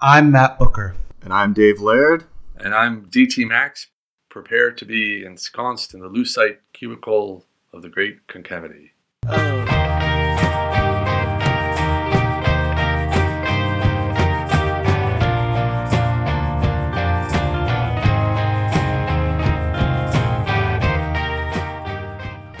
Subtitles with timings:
[0.00, 0.94] I'm Matt Bucher.
[1.22, 2.24] And I'm Dave Laird.
[2.56, 3.88] And I'm DT Max,
[4.28, 8.92] Prepare to be ensconced in the lucite cubicle of the great concavity.
[9.26, 9.77] Oh.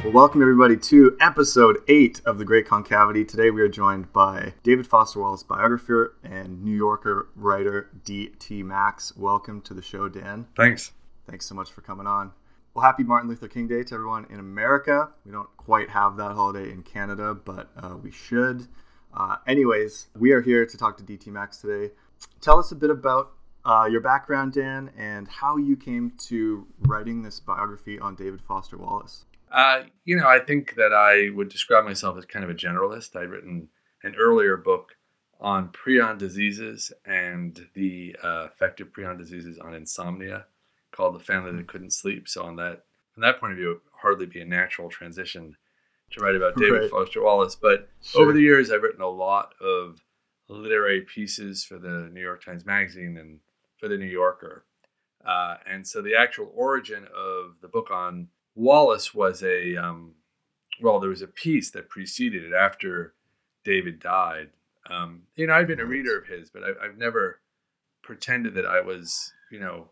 [0.08, 3.26] Well, welcome everybody to episode eight of The Great Concavity.
[3.26, 8.62] Today we are joined by David Foster Wallace, biographer and New Yorker writer D.T.
[8.62, 9.14] Max.
[9.18, 10.46] Welcome to the show, Dan.
[10.56, 10.92] Thanks.
[11.28, 12.32] Thanks so much for coming on.
[12.72, 15.10] Well, happy Martin Luther King Day to everyone in America.
[15.26, 18.66] We don't quite have that holiday in Canada, but uh, we should.
[19.12, 21.92] Uh, anyways, we are here to talk to DT Max today.
[22.40, 23.32] Tell us a bit about
[23.66, 28.78] uh, your background, Dan, and how you came to writing this biography on David Foster
[28.78, 29.26] Wallace.
[29.50, 33.16] Uh, you know, I think that I would describe myself as kind of a generalist.
[33.16, 33.68] I'd written
[34.02, 34.96] an earlier book
[35.40, 40.46] on prion diseases and the uh, effect of prion diseases on insomnia
[40.90, 42.28] called The Family That Couldn't Sleep.
[42.28, 45.56] So, on that, from that point of view, it would hardly be a natural transition
[46.10, 46.90] to write about David right.
[46.90, 47.54] Foster Wallace.
[47.54, 48.22] But sure.
[48.22, 50.00] over the years, I've written a lot of
[50.48, 53.40] literary pieces for the New York Times Magazine and
[53.76, 54.64] for the New Yorker.
[55.26, 58.28] Uh, and so the actual origin of the book on
[58.58, 60.14] Wallace was a um,
[60.82, 63.14] well, there was a piece that preceded it after
[63.64, 64.50] David died.
[64.90, 67.40] Um, you know, I'd been a reader of his, but I, have never
[68.02, 69.90] pretended that I was, you know,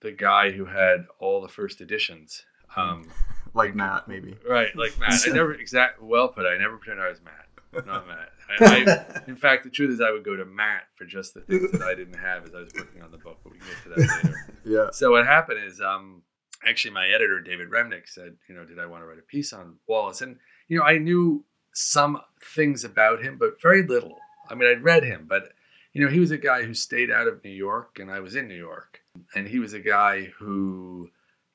[0.00, 2.44] the guy who had all the first editions.
[2.68, 2.80] Hmm.
[2.80, 3.10] Um,
[3.54, 4.38] like Matt, maybe.
[4.48, 5.20] Right, like Matt.
[5.26, 6.46] I never exact well put.
[6.46, 7.86] I never pretended I was Matt.
[7.86, 8.30] Not Matt.
[8.48, 11.40] I, I, in fact, the truth is, I would go to Matt for just the
[11.42, 13.38] things that I didn't have as I was working on the book.
[13.44, 14.56] But we can get to that later.
[14.64, 14.90] yeah.
[14.92, 16.22] So what happened is, um,
[16.64, 19.52] actually my editor David Remnick said, you know, did I want to write a piece
[19.52, 20.22] on Wallace?
[20.22, 20.36] And
[20.68, 22.20] you know, I knew some
[22.54, 24.16] things about him, but very little.
[24.50, 25.52] I mean, I'd read him, but
[25.92, 28.36] you know, he was a guy who stayed out of New York, and I was
[28.36, 29.00] in New York,
[29.34, 31.10] and he was a guy who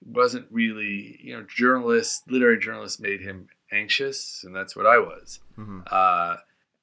[0.06, 5.40] wasn't really, you know, journalists, literary journalists made him anxious, and that's what I was.
[5.58, 5.82] Mm-hmm.
[5.90, 6.38] Uh,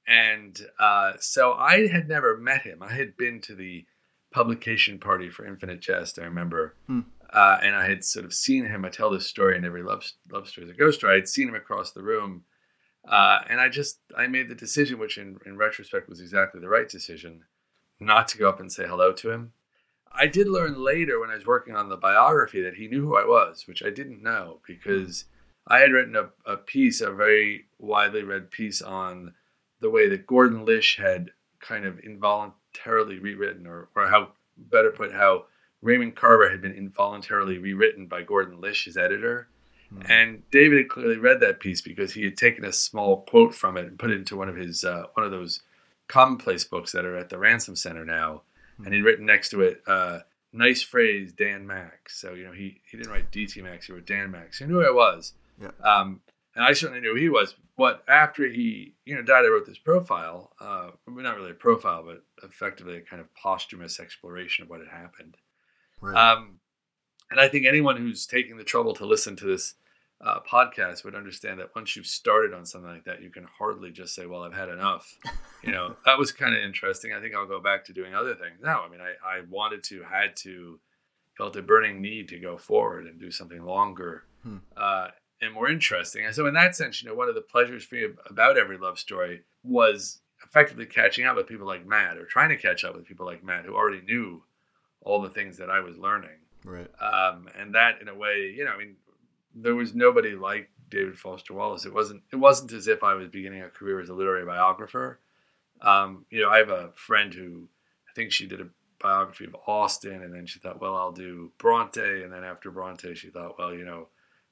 [0.06, 2.82] and uh, so I had never met him.
[2.82, 3.84] I had been to the
[4.32, 6.18] publication party for Infinite Jest.
[6.18, 7.00] I remember hmm.
[7.32, 8.84] Uh, and I had sort of seen him.
[8.84, 11.16] I tell this story in every love love story as a ghost story.
[11.16, 12.42] I'd seen him across the room,
[13.08, 16.68] uh, and I just I made the decision, which in, in retrospect was exactly the
[16.68, 17.42] right decision,
[18.00, 19.52] not to go up and say hello to him.
[20.12, 23.16] I did learn later when I was working on the biography that he knew who
[23.16, 25.26] I was, which I didn't know because
[25.68, 29.34] I had written a, a piece, a very widely read piece on
[29.80, 31.30] the way that Gordon Lish had
[31.60, 35.44] kind of involuntarily rewritten, or, or how better put, how
[35.82, 39.48] Raymond Carver had been involuntarily rewritten by Gordon Lish, his editor.
[39.92, 40.12] Mm-hmm.
[40.12, 43.76] And David had clearly read that piece because he had taken a small quote from
[43.76, 45.62] it and put it into one of his uh, one of those
[46.06, 48.42] commonplace books that are at the Ransom Center now.
[48.74, 48.84] Mm-hmm.
[48.84, 50.20] And he'd written next to it, uh,
[50.52, 54.06] "Nice phrase, Dan Max." So you know he he didn't write DT Max; he wrote
[54.06, 54.58] Dan Max.
[54.58, 55.32] He knew who it was.
[55.60, 55.70] Yeah.
[55.82, 56.20] Um,
[56.54, 57.54] and I certainly knew who he was.
[57.76, 60.52] But after he, you know, died, I wrote this profile.
[60.60, 64.88] Uh, not really a profile, but effectively a kind of posthumous exploration of what had
[64.88, 65.36] happened.
[66.00, 66.16] Right.
[66.16, 66.60] Um,
[67.30, 69.74] and I think anyone who's taking the trouble to listen to this
[70.20, 73.90] uh, podcast would understand that once you've started on something like that, you can hardly
[73.90, 75.16] just say, "Well, I've had enough."
[75.62, 77.12] you know, that was kind of interesting.
[77.12, 78.58] I think I'll go back to doing other things.
[78.62, 80.78] No, I mean, I, I wanted to, had to,
[81.36, 84.58] felt a burning need to go forward and do something longer hmm.
[84.76, 85.08] uh,
[85.40, 86.26] and more interesting.
[86.26, 88.76] And so, in that sense, you know, one of the pleasures for me about every
[88.76, 92.94] love story was effectively catching up with people like Matt, or trying to catch up
[92.94, 94.42] with people like Matt who already knew
[95.02, 96.38] all the things that I was learning.
[96.64, 96.90] Right.
[97.00, 98.96] Um, and that, in a way, you know, I mean,
[99.54, 101.86] there was nobody like David Foster Wallace.
[101.86, 102.22] It wasn't.
[102.32, 105.20] It wasn't as if I was beginning a career as a literary biographer.
[105.80, 107.68] Um, you know, I have a friend who
[108.08, 108.68] I think she did a
[109.00, 113.14] biography of Austen, and then she thought, well, I'll do Bronte, and then after Bronte,
[113.14, 114.08] she thought, well, you know,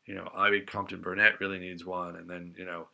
[0.07, 2.89] you know, Ivy Compton Burnett really needs one, and then you know,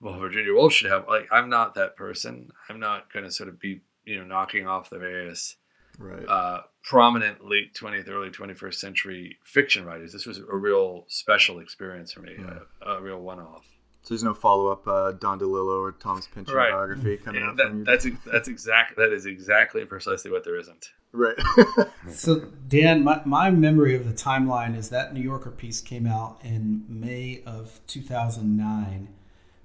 [0.00, 1.06] well, Virginia Woolf should have.
[1.08, 2.50] Like, I'm not that person.
[2.68, 5.56] I'm not going to sort of be, you know, knocking off the various
[5.98, 6.28] right.
[6.28, 10.12] uh, prominent late 20th, early 21st century fiction writers.
[10.12, 12.60] This was a real special experience for me, yeah.
[12.80, 13.66] a, a, real one off.
[14.02, 16.70] So there's no follow up uh, Don DeLillo or Thomas Pynchon right.
[16.70, 17.84] biography coming yeah, out that, from you.
[17.84, 20.92] That's that's exactly that is exactly precisely what there isn't.
[21.10, 21.34] Right.
[22.12, 26.38] so Dan, my, my memory of the timeline is that New Yorker piece came out
[26.44, 29.08] in May of 2009,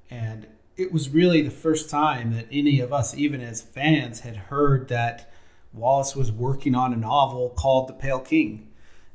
[0.09, 4.37] and it was really the first time that any of us, even as fans, had
[4.37, 5.30] heard that
[5.73, 8.67] Wallace was working on a novel called The Pale King.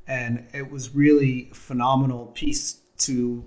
[0.07, 3.45] And it was really phenomenal piece to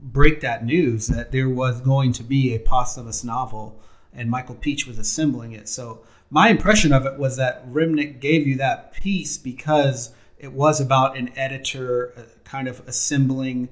[0.00, 3.80] break that news that there was going to be a posthumous novel
[4.12, 5.68] and Michael Pietsch was assembling it.
[5.68, 10.80] So my impression of it was that Remnick gave you that piece because it was
[10.80, 13.68] about an editor uh, kind of assembling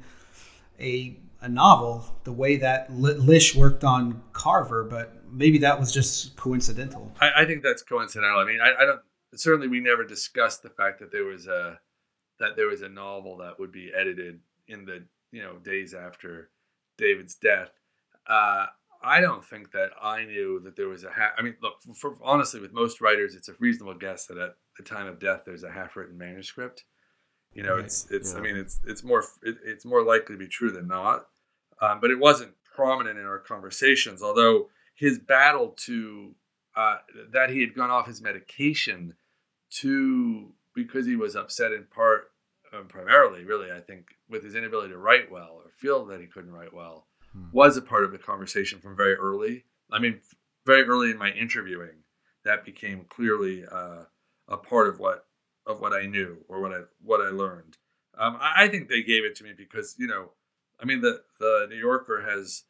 [0.79, 6.37] a a novel the way that Lish worked on Carver, but maybe that was just
[6.37, 7.13] coincidental.
[7.21, 8.39] I, I think that's coincidental.
[8.39, 9.01] I mean, I, I, don't
[9.35, 11.79] certainly we never discussed the fact that there was a
[12.39, 16.51] that there was a novel that would be edited in the you know days after
[16.99, 17.71] David's death.
[18.27, 18.67] Uh,
[19.03, 21.33] I don't think that I knew that there was a half.
[21.39, 24.57] I mean, look, for, for, honestly, with most writers, it's a reasonable guess that at
[24.77, 26.85] the time of death, there's a half-written manuscript.
[27.53, 27.85] You know, right.
[27.85, 28.33] it's it's.
[28.33, 28.39] Yeah.
[28.39, 31.27] I mean, it's it's more it, it's more likely to be true than not.
[31.81, 34.23] Um, but it wasn't prominent in our conversations.
[34.23, 36.35] Although his battle to
[36.77, 36.99] uh,
[37.33, 39.15] that he had gone off his medication
[39.71, 42.31] to because he was upset in part,
[42.73, 46.27] uh, primarily, really, I think, with his inability to write well or feel that he
[46.27, 47.47] couldn't write well, hmm.
[47.53, 49.65] was a part of the conversation from very early.
[49.91, 50.21] I mean,
[50.65, 52.05] very early in my interviewing,
[52.45, 54.05] that became clearly uh,
[54.49, 55.27] a part of what
[55.71, 57.77] of what I knew or what I what I learned.
[58.19, 60.31] Um, I, I, think they gave it to me because you know,
[60.81, 62.65] I mean the the New Yorker has,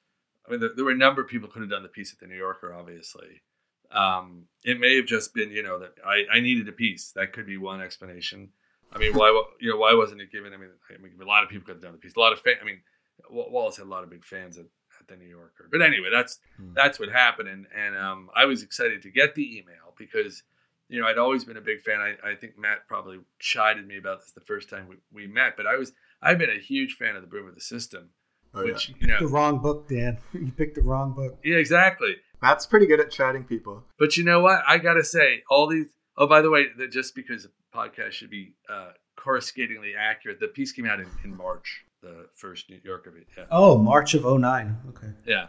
[0.47, 2.13] I mean there, there were a number of people who could have done the piece
[2.13, 3.43] at the New Yorker, obviously.
[3.91, 7.13] Um, it may have just been you know that I, I needed a piece.
[7.13, 8.51] That could be one explanation.
[8.93, 9.29] I mean, why
[9.61, 10.53] you know why wasn't it given?
[10.53, 12.15] I mean, I mean a lot of people could have done the piece.
[12.17, 12.81] A lot of fan, I mean,
[13.31, 14.67] Wallace had a lot of big fans at,
[15.01, 15.69] at the New Yorker.
[15.71, 16.73] But anyway, that's hmm.
[16.75, 20.43] that's what happened, and and um, I was excited to get the email because
[20.91, 22.01] you know, I'd always been a big fan.
[22.01, 25.57] I, I think Matt probably chided me about this the first time we, we met,
[25.57, 28.11] but I was I've been a huge fan of the Broom of the System.
[28.53, 28.95] Oh, which yeah.
[28.99, 30.19] you know, the wrong book, Dan.
[30.33, 31.39] You picked the wrong book.
[31.45, 32.17] Yeah, exactly.
[32.43, 33.85] Matt's pretty good at chatting people.
[33.99, 34.63] But you know what?
[34.67, 35.87] I gotta say, all these.
[36.17, 40.49] Oh, by the way, that just because the podcast should be uh, coruscatingly accurate, the
[40.49, 43.29] piece came out in, in March, the first New York of it.
[43.39, 43.45] Yeah.
[43.51, 44.77] Oh, March of 09.
[44.89, 45.13] Okay.
[45.25, 45.47] Yeah,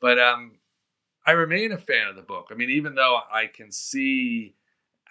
[0.00, 0.52] but um,
[1.26, 2.46] I remain a fan of the book.
[2.52, 4.54] I mean, even though I can see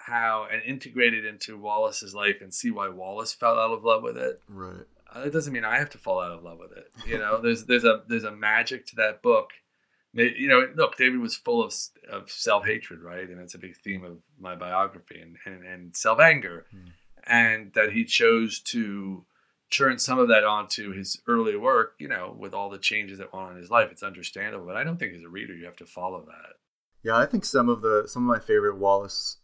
[0.07, 4.03] how and integrate it into Wallace's life and see why Wallace fell out of love
[4.03, 4.39] with it.
[4.47, 4.85] Right.
[5.13, 6.89] Uh, that doesn't mean I have to fall out of love with it.
[7.05, 9.51] You know, there's there's a there's a magic to that book.
[10.13, 11.73] You know, look, David was full of
[12.09, 15.95] of self hatred, right, and it's a big theme of my biography, and and, and
[15.95, 16.91] self anger, mm.
[17.25, 19.25] and that he chose to
[19.69, 21.95] turn some of that onto his early work.
[21.99, 24.65] You know, with all the changes that went on in his life, it's understandable.
[24.65, 26.55] But I don't think as a reader you have to follow that.
[27.03, 29.37] Yeah, I think some of the some of my favorite Wallace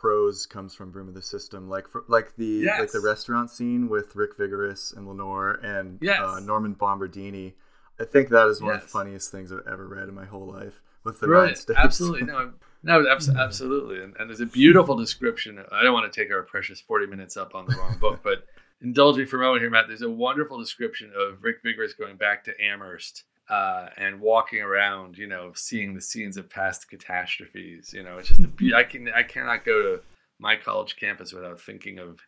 [0.00, 2.80] prose comes from Broom of the System, like for, like the yes.
[2.80, 6.20] like the restaurant scene with Rick Vigorous and Lenore and uh, yes.
[6.20, 7.52] uh, Norman Bombardini.
[8.00, 8.82] I think that is one yes.
[8.82, 10.80] of the funniest things I've ever read in my whole life.
[11.04, 12.52] With the right, absolutely no,
[12.82, 13.06] no,
[13.38, 15.62] absolutely, and, and there's a beautiful description.
[15.70, 18.44] I don't want to take our precious forty minutes up on the wrong book, but
[18.82, 19.86] indulge me for a moment here, Matt.
[19.88, 25.18] There's a wonderful description of Rick Vigorous going back to Amherst uh, and walking around,
[25.18, 27.92] you know, seeing the scenes of past catastrophes.
[27.92, 28.40] You know, it's just
[28.74, 30.02] I can I cannot go to
[30.38, 32.20] my college campus without thinking of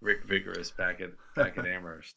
[0.00, 2.16] Rick Vigorous back at back at Amherst.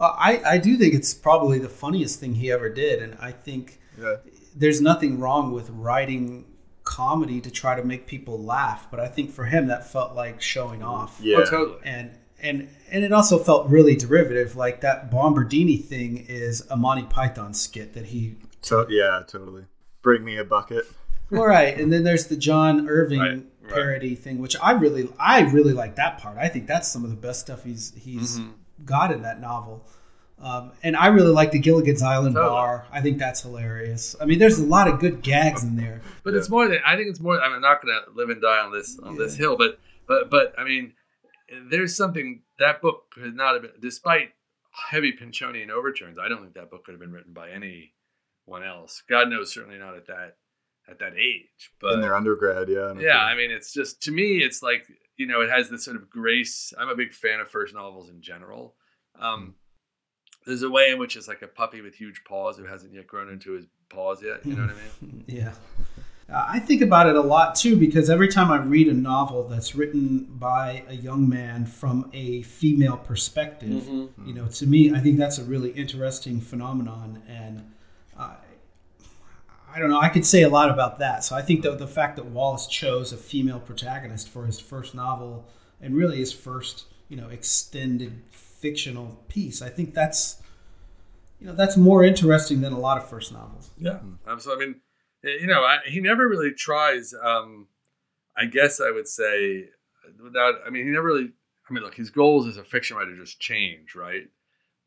[0.00, 3.30] Uh, I I do think it's probably the funniest thing he ever did, and I
[3.30, 4.16] think yeah.
[4.56, 6.46] there's nothing wrong with writing
[6.84, 10.40] comedy to try to make people laugh, but I think for him that felt like
[10.40, 11.20] showing off.
[11.22, 11.80] Yeah, oh, totally.
[11.84, 14.56] And and and it also felt really derivative.
[14.56, 18.36] Like that Bombardini thing is a Monty Python skit that he.
[18.62, 19.64] To- yeah, totally.
[20.02, 20.84] Bring me a bucket.
[21.30, 23.72] All right, and then there's the John Irving right, right.
[23.72, 26.38] parody thing, which I really, I really like that part.
[26.38, 28.52] I think that's some of the best stuff he's he's mm-hmm.
[28.84, 29.84] got in that novel.
[30.40, 32.52] Um, and I really like the Gilligan's Island totally.
[32.52, 32.86] bar.
[32.92, 34.14] I think that's hilarious.
[34.20, 36.00] I mean, there's a lot of good gags in there.
[36.22, 36.38] But yeah.
[36.38, 37.40] it's more than I think it's more.
[37.40, 39.18] I'm not going to live and die on this on yeah.
[39.18, 40.94] this hill, but but but I mean,
[41.70, 44.30] there's something that book could not have been, despite
[44.90, 46.18] heavy Pynchonian overturns.
[46.18, 49.02] I don't think that book could have been written by anyone else.
[49.08, 50.36] God knows, certainly not at that
[50.88, 51.70] at that age.
[51.80, 52.94] But in their undergrad, yeah.
[52.98, 54.86] Yeah, I mean, it's just to me, it's like
[55.16, 56.72] you know, it has this sort of grace.
[56.78, 58.76] I'm a big fan of first novels in general.
[59.18, 59.50] Um, hmm.
[60.46, 63.06] there's a way in which it's like a puppy with huge paws who hasn't yet
[63.06, 64.46] grown into his paws yet.
[64.46, 65.24] You know what I mean?
[65.26, 65.54] yeah.
[66.30, 69.48] Uh, I think about it a lot too because every time I read a novel
[69.48, 74.26] that's written by a young man from a female perspective, mm-hmm.
[74.26, 77.22] you know, to me, I think that's a really interesting phenomenon.
[77.26, 77.72] And
[78.18, 78.34] uh,
[79.74, 81.24] I don't know, I could say a lot about that.
[81.24, 84.94] So I think that the fact that Wallace chose a female protagonist for his first
[84.94, 85.48] novel
[85.80, 90.42] and really his first, you know, extended fictional piece, I think that's,
[91.40, 93.70] you know, that's more interesting than a lot of first novels.
[93.78, 94.64] Yeah, absolutely.
[94.64, 94.80] I mean
[95.22, 97.14] you know, I, he never really tries.
[97.14, 97.68] Um,
[98.36, 99.66] I guess I would say
[100.22, 100.56] without.
[100.66, 101.30] I mean, he never really.
[101.68, 104.28] I mean, look, his goals as a fiction writer just change, right?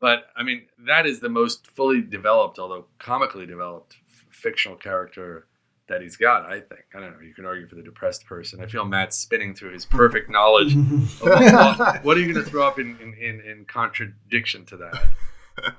[0.00, 5.46] But I mean, that is the most fully developed, although comically developed, f- fictional character
[5.88, 6.46] that he's got.
[6.46, 7.20] I think I don't know.
[7.24, 8.60] You can argue for the depressed person.
[8.60, 10.74] I feel Matt's spinning through his perfect knowledge.
[11.20, 15.04] what, what are you going to throw up in, in, in, in contradiction to that?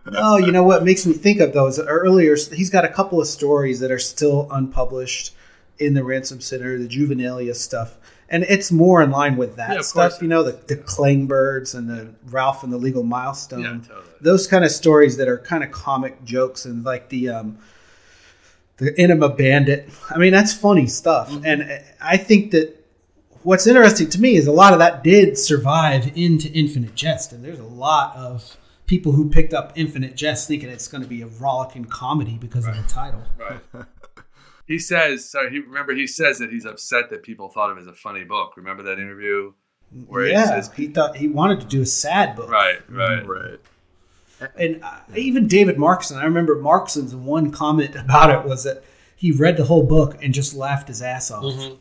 [0.10, 2.36] No, you know what makes me think of those earlier.
[2.52, 5.34] He's got a couple of stories that are still unpublished
[5.80, 7.98] in the Ransom Center, the Juvenilia stuff,
[8.30, 10.22] and it's more in line with that Yeah, stuff.
[10.22, 13.62] You know, the the Klangbirds and the Ralph and the Legal Milestone.
[13.62, 14.14] Yeah, totally.
[14.22, 17.58] Those kind of stories that are kind of comic jokes and like the um,
[18.78, 19.90] the Enema Bandit.
[20.10, 21.46] I mean, that's funny stuff, Mm-hmm.
[21.46, 22.80] and I think that.
[23.44, 27.44] What's interesting to me is a lot of that did survive into Infinite Jest, and
[27.44, 31.22] there's a lot of people who picked up Infinite Jest thinking it's going to be
[31.22, 33.24] a rollicking comedy because of the title.
[33.38, 33.60] Right.
[34.66, 37.82] He says, so he remember he says that he's upset that people thought of it
[37.82, 38.56] as a funny book.
[38.56, 39.54] Remember that interview
[40.08, 43.28] where yeah, he says, he thought he wanted to do a sad book, right, right,
[43.28, 43.60] right.
[44.58, 48.84] And uh, even David Markson, I remember Markson's one comment about it was that
[49.16, 51.44] he read the whole book and just laughed his ass off.
[51.44, 51.76] Mm-hmm.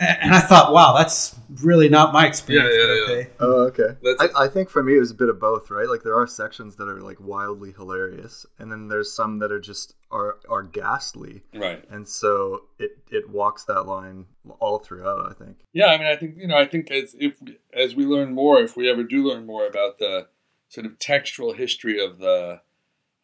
[0.00, 2.74] A- And I thought, wow, that's really not my experience.
[2.74, 3.18] Yeah, yeah, but yeah.
[3.18, 3.30] okay.
[3.40, 3.96] Oh, okay.
[4.36, 5.88] I, I think for me it was a bit of both, right?
[5.88, 9.60] Like there are sections that are like wildly hilarious, and then there's some that are
[9.60, 11.84] just are are ghastly, right.
[11.90, 14.26] and so it it walks that line
[14.60, 15.30] all throughout.
[15.30, 15.58] I think.
[15.72, 17.34] Yeah, I mean, I think you know, I think as if
[17.72, 20.28] as we learn more, if we ever do learn more about the
[20.68, 22.60] sort of textual history of the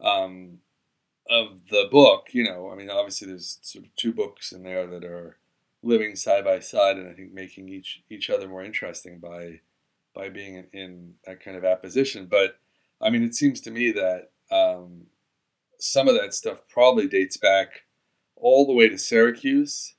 [0.01, 0.59] um,
[1.31, 4.87] of the book, you know, I mean, obviously there's sort of two books in there
[4.87, 5.39] that are
[5.83, 9.61] living side by side, and I think making each each other more interesting by
[10.15, 12.27] by being in, in that kind of apposition.
[12.27, 12.59] But
[13.01, 15.07] I mean, it seems to me that um,
[15.79, 17.83] some of that stuff probably dates back
[18.37, 19.95] all the way to Syracuse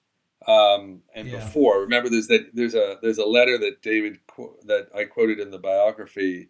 [0.47, 1.39] um, and Yeah.
[1.39, 1.81] before.
[1.81, 4.19] Remember, there's that there's a there's a letter that David
[4.65, 6.49] that I quoted in the biography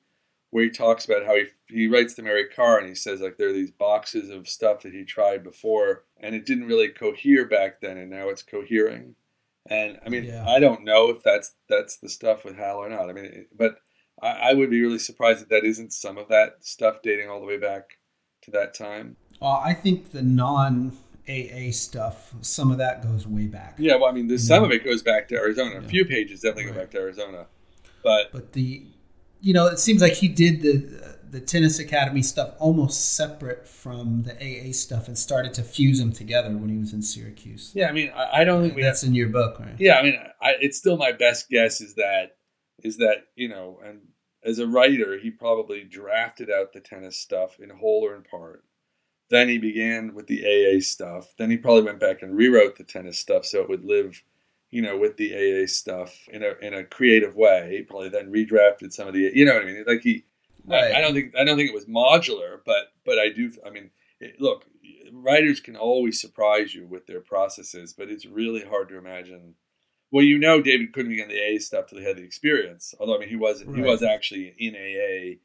[0.49, 3.37] where he talks about how he he writes to Mary Karr and he says like
[3.37, 7.45] there are these boxes of stuff that he tried before and it didn't really cohere
[7.47, 9.15] back then and now it's cohering.
[9.69, 10.45] And I mean, Yeah.
[10.47, 13.09] I don't know if that's that's the stuff with Hal or not.
[13.09, 13.77] I mean, but
[14.21, 17.39] I, I would be really surprised if that isn't some of that stuff dating all
[17.39, 17.97] the way back
[18.43, 19.15] to that time.
[19.41, 20.91] Well, I think the non
[21.27, 23.75] AA stuff, some of that goes way back.
[23.77, 25.77] Yeah, well, I mean, some of it goes back to Arizona.
[25.77, 27.45] A few pages definitely go back to Arizona,
[28.03, 28.83] but But the,
[29.39, 34.21] you know, it seems like he did the the tennis academy stuff almost separate from
[34.21, 37.71] the AA stuff and started to fuse them together when he was in Syracuse.
[37.73, 38.83] yeah, I mean, I, I don't think have.
[38.83, 39.75] That's in your book, right?
[39.79, 42.37] Yeah, I mean, I, it's still my best guess is that
[42.83, 44.01] is that you know, and
[44.43, 48.63] as a writer, he probably drafted out the tennis stuff in whole or in part.
[49.31, 51.33] Then he began with the AA stuff.
[51.39, 54.21] Then he probably went back and rewrote the tennis stuff so it would live,
[54.69, 57.75] you know, with the AA stuff in a in a creative way.
[57.75, 59.83] He probably then redrafted some of the, you know what I mean?
[59.87, 60.25] Like he,
[60.65, 60.93] Right.
[60.93, 63.51] I, I don't think I don't think it was modular, but but I do.
[63.65, 64.65] I mean, it, look,
[65.11, 69.55] writers can always surprise you with their processes, but it's really hard to imagine.
[70.11, 72.93] Well, you know, David couldn't be on the AA stuff till he had the experience.
[72.99, 73.83] Although I mean, he was he Right.
[73.85, 75.39] was actually in AA.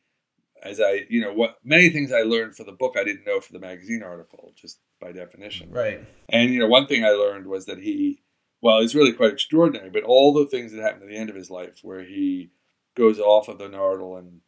[0.60, 3.40] As I, you know, what many things I learned for the book I didn't know
[3.40, 5.70] for the magazine article, just by definition.
[5.70, 6.00] Right.
[6.28, 8.22] And you know, one thing I learned was that he,
[8.60, 9.88] well, it's really quite extraordinary.
[9.88, 12.50] But all the things that happened at the end of his life, where he
[12.96, 14.40] goes off of the Nardil and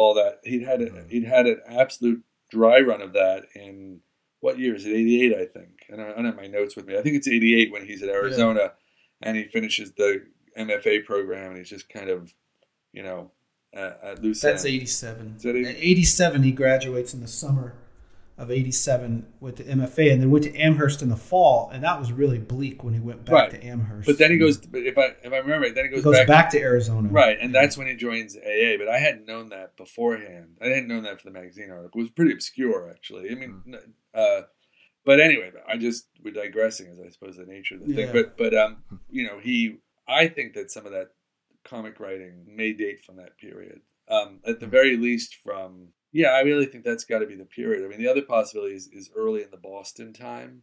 [0.00, 4.00] all that, he'd had a, he'd had an absolute dry run of that in
[4.40, 4.90] what year is it?
[4.90, 5.84] Eighty eight, I think.
[5.90, 6.96] And I I don't have my notes with me.
[6.98, 8.72] I think it's eighty eight when he's at Arizona,
[9.20, 10.22] and he finishes the
[10.58, 12.32] MFA program, and he's just kind of,
[12.92, 13.30] you know,
[13.74, 15.34] at, at loose That's 87.
[15.36, 17.74] Is that eighty- At 87, he graduates in the summer
[18.40, 21.68] of 87 with the MFA and then went to Amherst in the fall.
[21.72, 23.50] And that was really bleak when he went back Right.
[23.50, 24.06] to Amherst.
[24.06, 24.56] But then he goes.
[24.58, 26.58] But if I if I remember, right, then he He goes, goes back back, to
[26.60, 27.08] Arizona.
[27.10, 28.76] Right, and that's when he joins AA.
[28.78, 30.56] But I hadn't known that beforehand.
[30.60, 32.00] I hadn't known that for the magazine article.
[32.00, 33.30] It was pretty obscure, actually.
[33.30, 34.42] I mean, n- uh,
[35.04, 38.10] but anyway, I just we're digressing, as I suppose the nature of the thing.
[38.12, 38.78] But but um,
[39.10, 39.78] you know, he.
[40.08, 41.10] I think that some of that
[41.64, 43.82] comic writing may date from that period.
[44.08, 47.44] Um, at the very least, from yeah, I really think that's got to be the
[47.44, 47.84] period.
[47.84, 50.62] I mean, the other possibility is, is early in the Boston time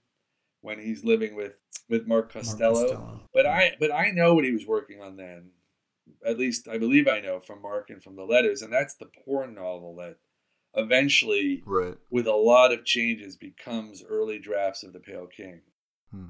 [0.62, 1.54] when he's living with
[1.90, 2.82] with Mark Mark Costello.
[2.84, 3.20] Costello.
[3.34, 5.52] But I but I know what he was working on then.
[6.26, 9.10] At least I believe I know from Mark and from the letters, and that's the
[9.26, 10.18] porn novel that
[10.74, 11.96] eventually, Right.
[12.10, 15.62] with a lot of changes, becomes early drafts of the Pale King.
[16.12, 16.26] Hmm.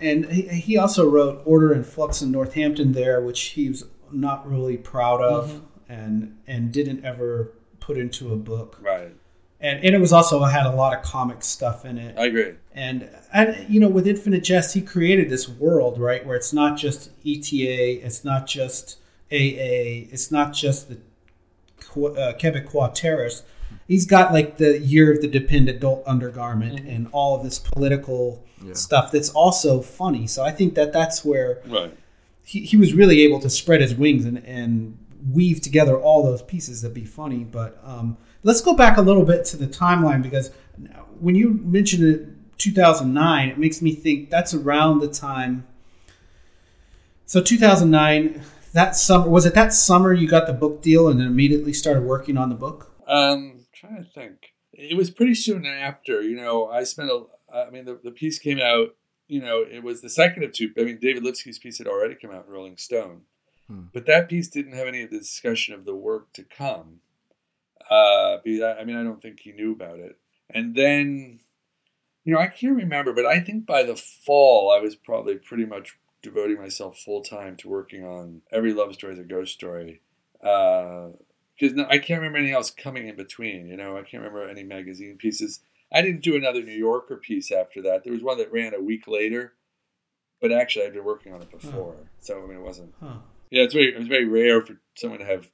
[0.00, 4.48] And he, he also wrote Order and Flux in Northampton there, which he was not
[4.48, 5.92] really proud of Mm-hmm.
[5.92, 7.52] and and didn't ever
[7.86, 8.78] put into a book.
[8.82, 9.14] Right.
[9.60, 12.18] And, and it was also had a lot of comic stuff in it.
[12.18, 12.54] I agree.
[12.74, 16.76] And and you know, with Infinite Jest, he created this world, right, where it's not
[16.76, 18.98] just ETA, it's not just
[19.32, 20.96] AA, it's not just the
[21.96, 23.44] uh, Quebecois terrorists.
[23.88, 26.94] He's got like the year of the dependent adult undergarment Mhm.
[26.96, 28.74] and all of this political Yeah.
[28.74, 30.26] stuff that's also funny.
[30.26, 31.92] So I think that that's where Right.
[32.44, 34.98] he, he was really able to spread his wings and, and
[35.30, 37.44] weave together all those pieces that'd be funny.
[37.44, 40.50] But um, let's go back a little bit to the timeline because
[41.20, 42.28] when you mentioned it,
[42.58, 45.66] 2009, it makes me think that's around the time.
[47.26, 48.42] So 2009,
[48.72, 52.04] that summer was it that summer you got the book deal and then immediately started
[52.04, 52.94] working on the book?
[53.06, 54.52] Um, trying to think.
[54.72, 56.22] It was pretty soon after.
[56.22, 57.24] You know, I spent a.
[57.52, 58.88] I mean, the, the piece came out.
[59.28, 60.72] You know, it was the second of two.
[60.78, 63.22] I mean, David Lipsky's piece had already come out in Rolling Stone,
[63.68, 63.84] Hmm.
[63.92, 67.00] but that piece didn't have any of the discussion of the work to come.
[67.90, 70.18] Uh, be I mean, I don't think he knew about it.
[70.50, 71.40] And then,
[72.24, 75.64] you know, I can't remember, but I think by the fall, I was probably pretty
[75.64, 80.00] much devoting myself full time to working on every love story is a ghost story.
[80.42, 81.08] Uh,
[81.58, 83.66] because no, I can't remember anything else coming in between.
[83.66, 85.60] You know, I can't remember any magazine pieces.
[85.90, 88.04] I didn't do another New Yorker piece after that.
[88.04, 89.54] There was one that ran a week later,
[90.40, 92.92] but actually I'd been working on it before, so I mean it wasn't.
[93.00, 93.18] Huh.
[93.50, 95.48] Yeah, it's very it was very rare for someone to have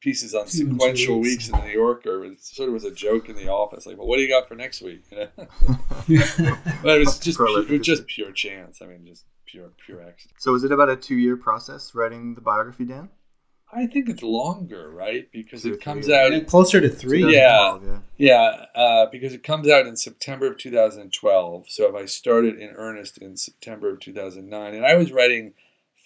[0.00, 1.28] pieces on Two and two sequential weeks.
[1.30, 2.24] weeks in the New Yorker.
[2.24, 4.48] It sort of was a joke in the office, like, well, what do you got
[4.48, 5.02] for next week?
[5.10, 5.28] You know?
[6.82, 8.80] but it was just pu- it was just pure chance.
[8.82, 10.40] I mean, just pure pure accident.
[10.40, 13.10] So was it about a two-year process writing the biography, Dan?
[13.74, 15.30] I think it's longer, right?
[15.32, 17.24] Because Two it comes three, out Yeah, closer to three.
[17.32, 17.78] Yeah.
[17.82, 17.98] yeah.
[18.18, 21.70] Yeah, uh, because it comes out in September of 2012.
[21.70, 25.54] So if I started in earnest in September of 2009, and I was writing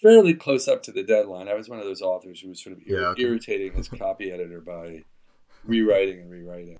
[0.01, 1.47] fairly close up to the deadline.
[1.47, 3.23] I was one of those authors who was sort of ir- Yeah, okay.
[3.23, 5.03] irritating his copy editor by
[5.65, 6.79] rewriting and rewriting.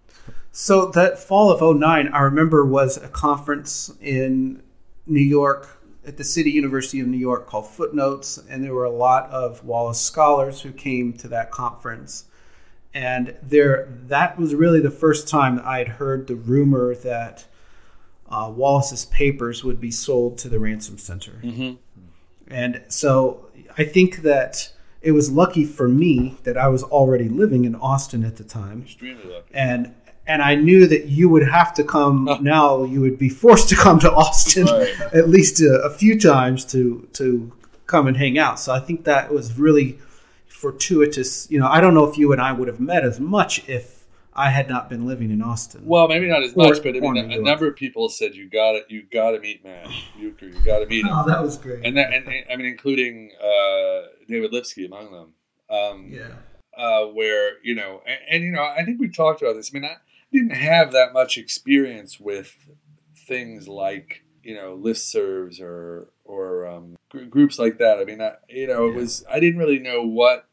[0.51, 4.63] So that fall of 09, I remember was a conference in
[5.05, 8.89] New York at the City University of New York called Footnotes, and there were a
[8.89, 12.25] lot of Wallace scholars who came to that conference.
[12.93, 17.45] And there, that was really the first time that I had heard the rumor that
[18.29, 21.39] uh, Wallace's papers would be sold to the Ransom Center.
[21.43, 21.75] Mm-hmm.
[22.49, 27.65] And so I think that it was lucky for me that I was already living
[27.65, 29.53] in Austin at the time Extremely lucky.
[29.53, 29.93] and
[30.29, 32.83] and I knew that you would have to come now.
[32.83, 34.93] You would be forced to come to Austin Right.
[35.13, 37.51] at least a, a few times to to
[37.85, 38.59] come and hang out.
[38.59, 39.97] So I think that was really
[40.47, 41.49] fortuitous.
[41.51, 43.96] You know, I don't know if you and I would have met as much if
[44.39, 45.81] I had not been living in Austin.
[45.85, 48.35] Well, maybe not as Or- much, but I mean, a, a number of people said
[48.35, 48.85] you got it.
[48.89, 50.47] You got to meet Matt Bucher.
[50.49, 51.11] You got to meet him.
[51.11, 51.83] oh, that was great.
[51.83, 55.33] and that, and I mean, including uh, David Lipsky among them.
[55.69, 56.29] Um, yeah,
[56.77, 59.71] uh, where you know, and, and you know, I think we talked about this.
[59.73, 59.95] I mean, I
[60.31, 62.55] didn't have that much experience with
[63.15, 67.97] things like you know listservs or or um, gr- groups like that.
[67.99, 68.97] I mean, I, you know, it Yeah.
[68.97, 70.47] was I didn't really know what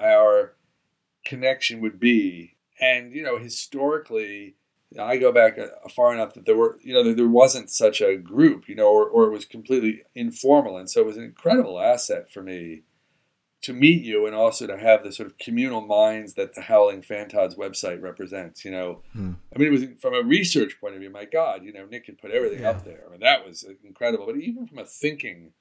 [0.00, 0.54] our
[1.24, 4.54] connection would be, and you know, historically.
[4.98, 8.00] I go back uh, far enough that there were, you know, there, there wasn't such
[8.00, 11.24] a group, you know, or, or it was completely informal, and so it was an
[11.24, 12.84] incredible asset for me
[13.60, 17.02] to meet you and also to have the sort of communal minds that the Howling
[17.02, 18.64] Fantods website represents.
[18.64, 19.32] You know, Hmm.
[19.54, 21.10] I mean, it was from a research point of view.
[21.10, 22.70] My God, you know, Nick had put everything Yeah.
[22.70, 23.04] up there.
[23.06, 24.24] I mean, that was incredible.
[24.24, 25.52] But even from a thinking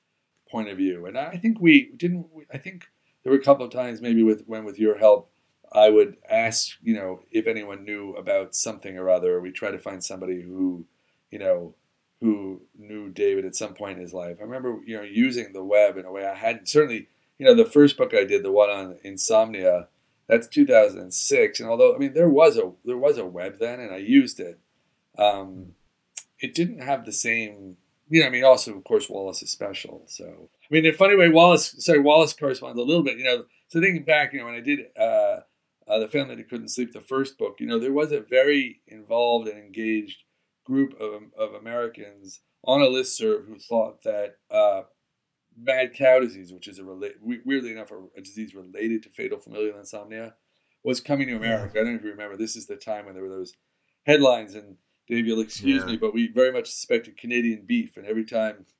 [0.49, 2.27] point of view, and I think we didn't.
[2.53, 2.85] I think
[3.23, 5.33] there were a couple of times maybe with when with your help.
[5.71, 9.39] I would ask, you know, if anyone knew about something or other.
[9.41, 10.85] We try to find somebody who,
[11.29, 11.75] you know,
[12.21, 14.37] who knew David at some point in his life.
[14.39, 16.67] I remember, you know, using the web in a way I hadn't.
[16.67, 19.87] Certainly, you know, the first book I did, the one on insomnia,
[20.27, 21.59] that's 2006.
[21.59, 24.39] And although, I mean, there was a there was a web then, and I used
[24.39, 24.59] it.
[25.17, 25.73] Um,
[26.39, 27.77] it didn't have the same,
[28.09, 28.27] you know.
[28.27, 30.03] I mean, also, of course, Wallace is special.
[30.07, 31.75] So, I mean, in a funny way, Wallace.
[31.79, 33.17] Sorry, Wallace corresponds a little bit.
[33.17, 35.41] You know, so thinking back, you know, when I did uh,
[35.87, 38.81] uh, the family that couldn't sleep, the first book, you know, there was a very
[38.87, 40.23] involved and engaged
[40.65, 44.81] group of of Americans on a listserv who thought that uh,
[45.57, 47.13] mad cow disease, which is a rela-
[47.45, 50.35] weirdly enough a, a disease related to fatal familial insomnia,
[50.83, 51.79] was coming to America.
[51.79, 52.35] I don't know if you remember.
[52.37, 53.53] This is the time when there were those
[54.05, 54.75] headlines, and
[55.07, 55.91] Dave, you'll excuse Yeah.
[55.91, 58.65] me, but we very much suspected Canadian beef, and every time.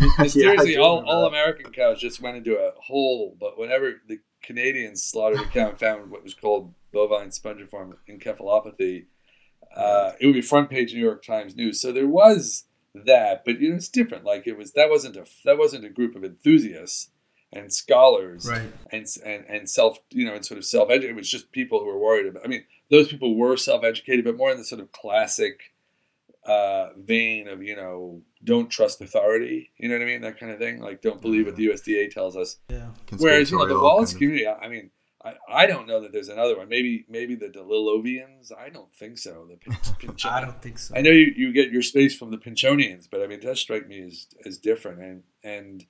[0.00, 1.26] Yeah, Mysteriously, do all, all.
[1.26, 5.78] American cows just went into a hole, but whenever the Canadians slaughtered a cow and
[5.78, 9.06] found what was called bovine spongiform encephalopathy,
[9.74, 11.80] uh, it would be front page New York Times news.
[11.80, 14.24] So there was that, but you know, it's different.
[14.24, 17.10] Like it was that wasn't a that wasn't a group of enthusiasts
[17.52, 18.72] and scholars right.
[18.90, 21.10] and and and self you know and sort of self educated.
[21.10, 22.44] It was just people who were worried about.
[22.44, 25.71] I mean, those people were self educated, but more in the sort of classic
[26.44, 29.70] uh, vein of you know don't trust authority.
[29.76, 30.20] You know what I mean?
[30.22, 30.80] That kind of thing.
[30.80, 32.58] Like don't believe what the USDA tells us.
[32.68, 32.88] Yeah.
[33.18, 34.90] Whereas you know the Wallace kind of- community, I I mean,
[35.24, 36.68] I, I don't know that there's another one.
[36.68, 38.50] Maybe maybe the Delilovians.
[38.56, 39.46] I don't think so.
[39.48, 40.94] The Pin- I don't think so.
[40.96, 43.60] I know you, you get your space from the Pynchonians, but I mean, it does
[43.60, 45.86] strike me as, as different and and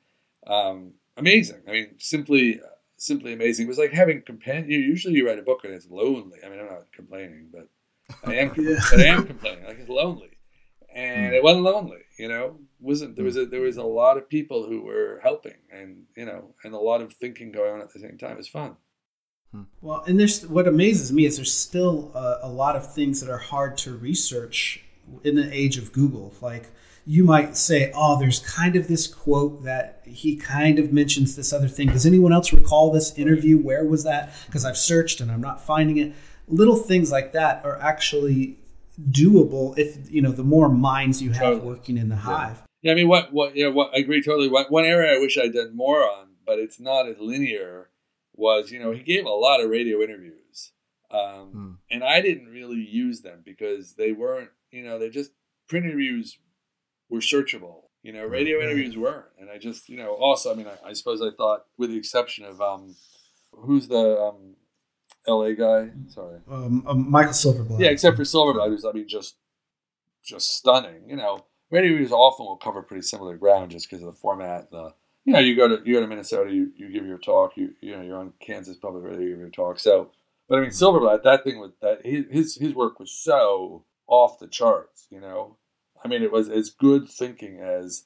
[0.47, 1.63] um, amazing.
[1.67, 2.61] I mean, simply
[2.99, 3.67] simply amazing.
[3.67, 4.69] It was like having companion.
[4.83, 6.39] Usually, you write a book and it's lonely.
[6.45, 7.69] I mean, I'm not complaining, but
[8.25, 8.53] I am.
[8.59, 8.79] Yeah.
[8.91, 9.65] But I am complaining.
[9.65, 10.32] Like it's lonely,
[10.95, 11.35] and hmm.
[11.35, 11.99] it wasn't lonely.
[12.19, 13.27] You know, wasn't there hmm.
[13.27, 16.75] was a there was a lot of people who were helping, and you know, and
[16.75, 18.33] a lot of thinking going on at the same time.
[18.33, 18.77] It was fun.
[19.53, 19.63] Hmm.
[19.81, 23.31] Well, and there's what amazes me is there's still a, a lot of things that
[23.31, 24.83] are hard to research
[25.25, 26.35] in the age of Google.
[26.41, 26.71] Like
[27.07, 31.53] you might say, "Oh, there's kind of this quote that he kind of mentions this
[31.53, 33.59] other thing." Does anyone else recall this interview?
[33.59, 34.33] Where was that?
[34.47, 36.15] Because I've searched and I'm not finding it.
[36.49, 38.59] Little things like that are actually
[39.01, 41.67] doable if you know the more minds you have Totally.
[41.67, 42.63] working in the hive.
[42.83, 44.49] Yeah, I mean, what what you know, what I agree totally.
[44.49, 47.91] One, one area I wish I'd done more on, but it's not as linear.
[48.35, 50.73] Was you know he gave a lot of radio interviews,
[51.11, 51.73] um, Hmm.
[51.91, 55.33] and I didn't really use them because they weren't you know they just
[55.69, 56.39] print interviews
[57.09, 57.83] were searchable.
[58.03, 58.65] You know, radio Right.
[58.67, 61.67] interviews weren't, and I just you know also I mean I, I suppose I thought
[61.79, 62.97] with the exception of um,
[63.53, 64.57] who's the um,
[65.29, 65.55] L.A.
[65.55, 65.91] guy?
[66.09, 67.81] Sorry, Um, um, Michael Silverblatt.
[67.81, 69.37] yeah, except for Silverblatt, who's I mean just
[70.25, 71.09] just stunning.
[71.09, 74.71] You know, radio reviews often will cover pretty similar ground just because of the format.
[74.71, 77.57] The you know you go to you go to Minnesota, you, you give your talk.
[77.57, 79.79] You you know you're on Kansas Public Radio, you give your talk.
[79.79, 80.11] So,
[80.49, 84.39] but I mean Silverblatt, that thing with that his his- his work was so off
[84.39, 85.07] the charts.
[85.11, 85.57] You know,
[86.05, 88.05] I mean it was as good thinking as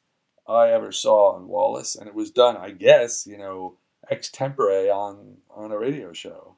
[0.48, 3.78] I ever saw on Wallace, and it was done, I guess, you know,
[4.12, 6.55] extempore on on a radio show.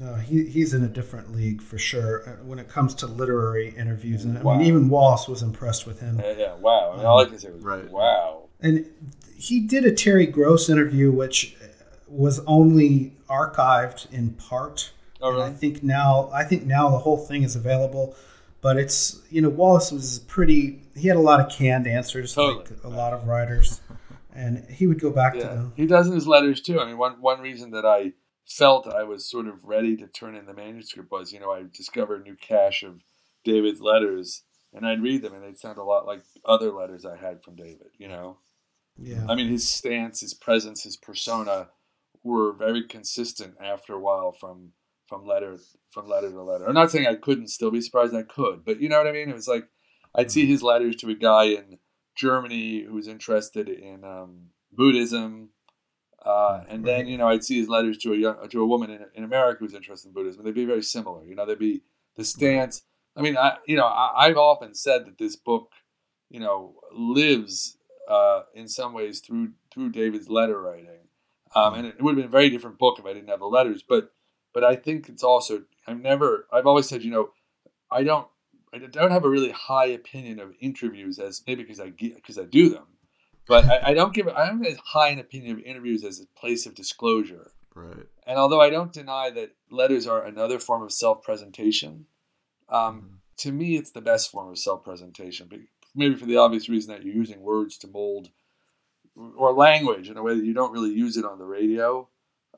[0.00, 3.70] No, he, he's in a different league for sure uh, when it comes to literary
[3.76, 4.24] interviews.
[4.24, 4.56] And I Wow.
[4.58, 6.20] mean, even Wallace was impressed with him.
[6.22, 6.92] Yeah, yeah wow.
[6.92, 7.90] I mean, all I can say was Right.
[7.90, 8.42] wow.
[8.60, 8.86] And
[9.36, 11.56] he did a Terry Gross interview, which
[12.06, 14.92] was only archived in part.
[15.20, 18.14] Oh, And I think now, I think now the whole thing is available.
[18.60, 20.82] But it's you know Wallace was pretty.
[20.96, 23.80] He had a lot of canned answers, like a lot of writers,
[24.34, 25.72] and he would go back to them.
[25.76, 26.80] he does in his letters too.
[26.80, 28.14] I mean, one one reason that I
[28.48, 31.64] felt I was sort of ready to turn in the manuscript was, you know, I
[31.72, 33.02] discovered a new cache of
[33.44, 37.16] David's letters, and I'd read them, and they'd sound a lot like other letters I
[37.16, 37.88] had from David.
[37.98, 38.38] You know,
[38.96, 41.68] Yeah, I mean, his stance, his presence, his persona
[42.24, 44.72] were very consistent after a while from
[45.06, 45.56] from letter
[45.90, 46.66] from letter to letter.
[46.66, 48.14] I'm not saying I couldn't still be surprised.
[48.14, 49.30] I could, but you know what I mean.
[49.30, 49.68] It was like
[50.14, 51.78] I'd see his letters to a guy in
[52.16, 55.50] Germany who was interested in um, Buddhism,
[56.24, 58.90] uh, and then you know I'd see his letters to a young, to a woman
[58.90, 60.44] in, in America who's interested in Buddhism.
[60.44, 61.24] They'd be very similar.
[61.24, 61.82] You know, they'd be
[62.16, 62.82] the stance.
[63.16, 65.70] I mean, I you know I, I've often said that this book,
[66.28, 67.78] you know, lives
[68.08, 71.08] uh, in some ways through through David's letter writing,
[71.54, 73.46] um, and it would have been a very different book if I didn't have the
[73.46, 73.84] letters.
[73.88, 74.12] But
[74.52, 77.30] but I think it's also I've never I've always said you know
[77.90, 78.26] I don't
[78.72, 82.44] I don't have a really high opinion of interviews as maybe because I because I
[82.44, 82.86] do them,
[83.48, 86.40] but I, I don't give I don't as high an opinion of interviews as a
[86.40, 87.52] place of disclosure.
[87.74, 88.06] Right.
[88.26, 92.06] And although I don't deny that letters are another form of self presentation,
[92.68, 95.46] um, to me it's the best form of self presentation.
[95.48, 95.60] But
[95.94, 98.30] maybe for the obvious reason that you're using words to mold
[99.36, 102.08] or language in a way that you don't really use it on the radio.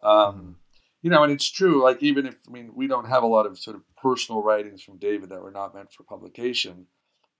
[0.03, 0.57] Um,
[1.03, 1.83] You know, and it's true.
[1.83, 4.83] Like even if I mean we don't have a lot of sort of personal writings
[4.83, 6.87] from David that were not meant for publication,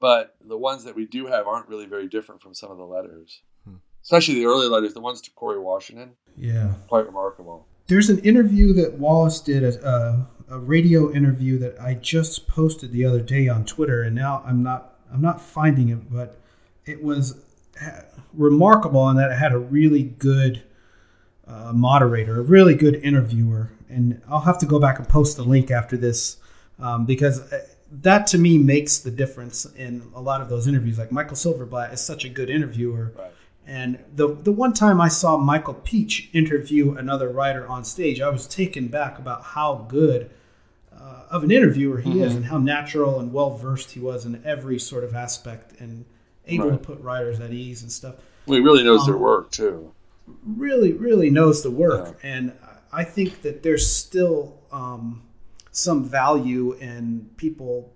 [0.01, 2.85] but the ones that we do have aren't really very different from some of the
[2.85, 3.77] letters, Hmm.
[4.03, 4.95] especially the early letters.
[4.95, 6.75] The ones to Corey Washington, yeah.
[6.89, 7.67] quite remarkable.
[7.87, 12.93] There's an interview that Wallace did, a, a, a radio interview that I just posted
[12.93, 16.41] the other day on Twitter, and now I'm not I'm not finding it, but
[16.87, 17.45] it was
[18.33, 20.63] remarkable in that it had a really good
[21.47, 25.43] uh, moderator, a really good interviewer, and I'll have to go back and post the
[25.43, 26.37] link after this
[26.79, 30.99] um, because uh, that to me makes the difference in a lot of those interviews.
[30.99, 33.13] Like Michael Silverblatt is such a good interviewer.
[33.19, 33.33] Right.
[33.67, 38.29] And the the one time I saw Michael Pietsch interview another writer on stage, I
[38.31, 40.31] was taken back about how good
[40.93, 42.37] uh, of an interviewer he is, Mhm.
[42.37, 46.05] and how natural and well versed he was in every sort of aspect, and
[46.47, 46.83] able Right.
[46.83, 48.17] to put writers at ease and stuff.
[48.47, 49.93] Well, he really knows their Um, work too.
[50.45, 52.53] Really, really knows the work, and
[52.93, 55.23] I think that there's still um,
[55.71, 57.93] some value in people.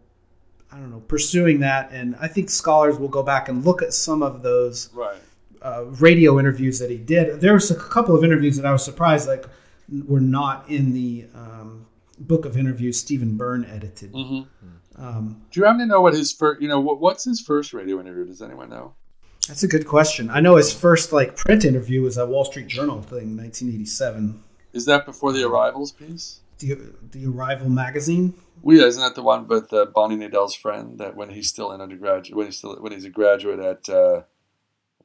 [0.72, 3.94] I don't know, pursuing that, and I think scholars will go back and look at
[3.94, 5.18] some of those Right.
[5.62, 7.40] uh, radio interviews that he did.
[7.40, 9.44] There was a couple of interviews that I was surprised like
[10.08, 11.86] were not in the um,
[12.18, 14.10] book of interviews Stephen Burn edited.
[14.10, 14.40] hmm
[14.96, 16.60] Um, Do you happen to know what his first?
[16.60, 18.24] You know, what, what's his first radio interview?
[18.26, 18.94] Does anyone know?
[19.46, 20.28] that's a good question.
[20.30, 24.42] I know his first like print interview was a Wall Street Journal thing, 1987.
[24.72, 26.40] Is that before the Arrivals piece?
[26.58, 28.34] The the Arrival magazine.
[28.62, 31.70] Well, yeah, isn't that the one with uh, Bonnie Nadell's friend that when he's still
[31.72, 34.22] an undergraduate, when he's still when he's a graduate at uh,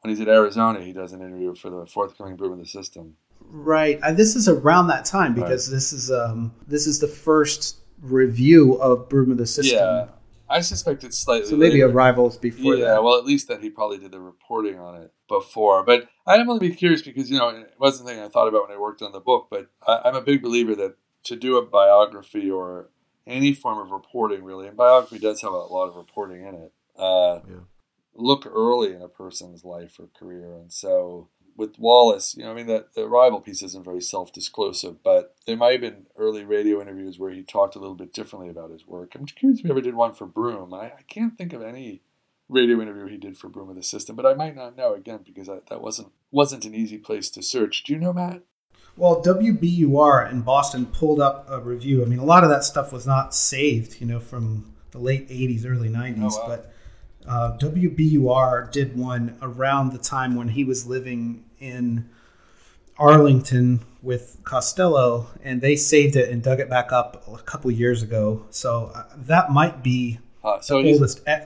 [0.01, 3.17] when he's at Arizona, he does an interview for the forthcoming Broom of the System.
[3.41, 3.99] Right.
[4.13, 5.75] This is around that time because right.
[5.75, 9.79] this is um this is the first review of Broom of the System.
[9.79, 10.07] Yeah.
[10.51, 11.89] I suspect it's slightly so maybe later.
[11.89, 13.03] arrivals before yeah, that.
[13.03, 15.83] well, at least that he probably did the reporting on it before.
[15.83, 18.75] But I'm only be curious because you know it wasn't something I thought about when
[18.75, 19.47] I worked on the book.
[19.51, 22.89] But I, I'm a big believer that to do a biography or
[23.27, 26.73] any form of reporting, really, and biography does have a lot of reporting in it.
[26.97, 27.55] Uh, yeah.
[28.15, 32.53] Look early in a person's life or career, and so with Wallace, you know, I
[32.53, 36.81] mean, that the Arrival piece isn't very self-disclosive, but there might have been early radio
[36.81, 39.13] interviews where he talked a little bit differently about his work.
[39.13, 40.73] I'm curious if he ever did one for Broom.
[40.73, 42.01] I, I can't think of any
[42.47, 45.19] radio interview he did for Broom of the System, but I might not know again
[45.25, 47.83] because I, that wasn't wasn't an easy place to search.
[47.83, 48.41] Do you know, Matt?
[48.99, 52.03] Well, WBUR in Boston pulled up a review.
[52.03, 55.29] I mean, a lot of that stuff was not saved, you know, from the late
[55.29, 56.47] '80s, early '90s, oh, wow.
[56.47, 56.73] but.
[57.27, 62.09] Uh, WBUR did one around the time when he was living in
[62.97, 68.01] Arlington with Costello, and they saved it and dug it back up a couple years
[68.01, 68.45] ago.
[68.49, 70.99] So uh, that might be uh, so he's,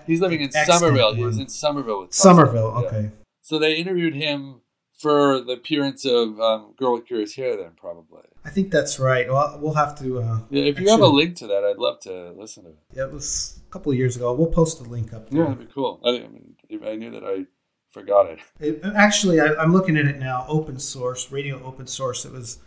[0.05, 1.13] he's living in Somerville.
[1.13, 2.85] He's in Somerville with Somerville.
[2.85, 3.01] Okay.
[3.03, 3.09] Yeah.
[3.41, 4.61] So they interviewed him
[4.95, 7.57] for the appearance of um, Girl with Curious Hair.
[7.57, 8.23] Then probably.
[8.45, 9.29] I think that's right.
[9.29, 10.19] Well, we'll have to.
[10.21, 12.69] Uh, yeah, if you actually, have a link to that, I'd love to listen to
[12.69, 12.77] it.
[12.93, 14.33] Yeah, it was a couple of years ago.
[14.33, 15.29] We'll post the link up.
[15.29, 15.41] There.
[15.41, 15.99] Yeah, that'd be cool.
[16.03, 17.45] I, I mean, I knew that I
[17.91, 18.39] forgot it.
[18.59, 20.45] it actually, I, am looking at it now.
[20.47, 22.25] Open source, radio open source.
[22.25, 22.59] It was,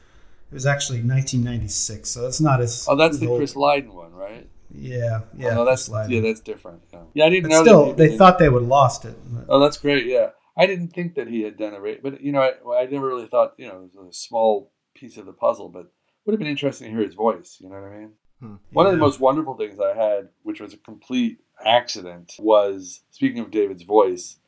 [0.51, 2.09] it was actually 1996.
[2.09, 2.87] So it's not as.
[2.89, 3.39] Oh, that's the old.
[3.39, 4.49] Chris Lydon one, right?
[4.75, 5.51] Yeah, yeah.
[5.51, 6.83] Oh, no, that's yeah, that's different.
[6.93, 7.63] Yeah, yeah I didn't but know.
[7.63, 9.17] Still, they thought they would have lost it.
[9.49, 10.07] Oh, that's great.
[10.07, 12.87] Yeah, I didn't think that he had done a rate, but you know, I, I
[12.87, 15.93] never really thought you know it was a small piece of the puzzle, but
[16.25, 17.59] would have been interesting to hear his voice.
[17.61, 18.13] You know what I mean?
[18.41, 18.55] Hmm.
[18.73, 23.39] One of the most wonderful things I had, which was a complete accident, was speaking
[23.39, 24.39] of David's voice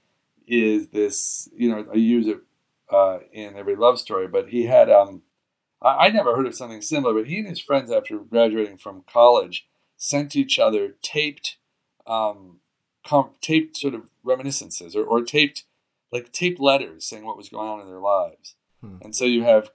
[0.47, 2.39] is this, you know, I use it
[2.91, 5.23] uh, in every love story, but he had, um,
[5.81, 9.05] I, I never heard of something similar, but he and his friends, after graduating from
[9.11, 11.57] college, sent each other taped,
[12.07, 12.61] um,
[13.07, 15.65] comp- taped sort of reminiscences or, or taped,
[16.13, 18.55] like taped letters saying what was going on in their lives.
[18.81, 18.97] Hmm.
[19.03, 19.71] And so you have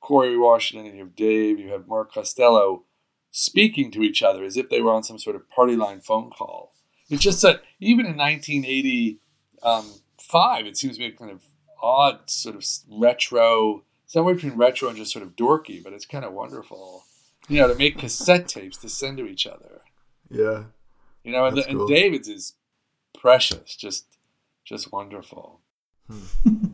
[0.00, 2.84] Corey Washington, and you have Dave, you have Mark Costello
[3.30, 6.30] speaking to each other as if they were on some sort of party line phone
[6.30, 6.74] call.
[7.08, 9.18] It's just that even in 1980,
[9.62, 10.00] um,
[10.34, 11.44] it seems to be a kind of
[11.82, 16.24] odd, sort of retro, somewhere between retro and just sort of dorky, but it's kind
[16.24, 17.04] of wonderful.
[17.48, 19.82] You know, to make cassette tapes to send to each other.
[20.30, 20.64] Yeah.
[21.24, 21.80] You know, and, the, cool.
[21.80, 22.54] and David's is
[23.18, 24.06] precious, just
[24.64, 25.60] just wonderful.
[26.08, 26.66] Hmm.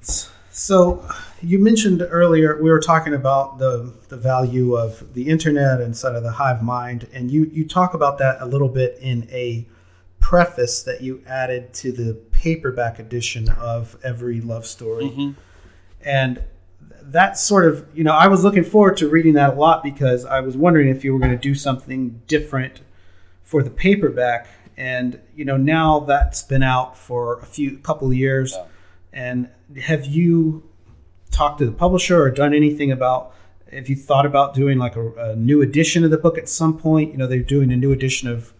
[0.50, 1.08] so,
[1.42, 6.22] you mentioned earlier we were talking about the the value of the internet inside of
[6.22, 9.66] the hive mind, and you you talk about that a little bit in a
[10.22, 15.06] preface that you added to the paperback edition of every love story.
[15.06, 15.32] Mm-hmm.
[16.04, 16.42] And
[17.02, 20.24] that sort of, you know, I was looking forward to reading that a lot because
[20.24, 22.80] I was wondering if you were going to do something different
[23.42, 24.46] for the paperback.
[24.76, 28.52] And, you know, now that's been out for a few couple of years.
[28.52, 28.64] Yeah.
[29.12, 30.68] And have you
[31.30, 33.34] talked to the publisher or done anything about
[33.68, 36.78] if you thought about doing like a, a, new edition of the book at some
[36.78, 37.12] point?
[37.12, 38.54] You know, they're doing a new edition of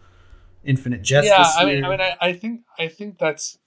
[0.64, 1.26] Infinite Jest.
[1.26, 3.58] Yeah, I mean, I mean, I, I, think I think that's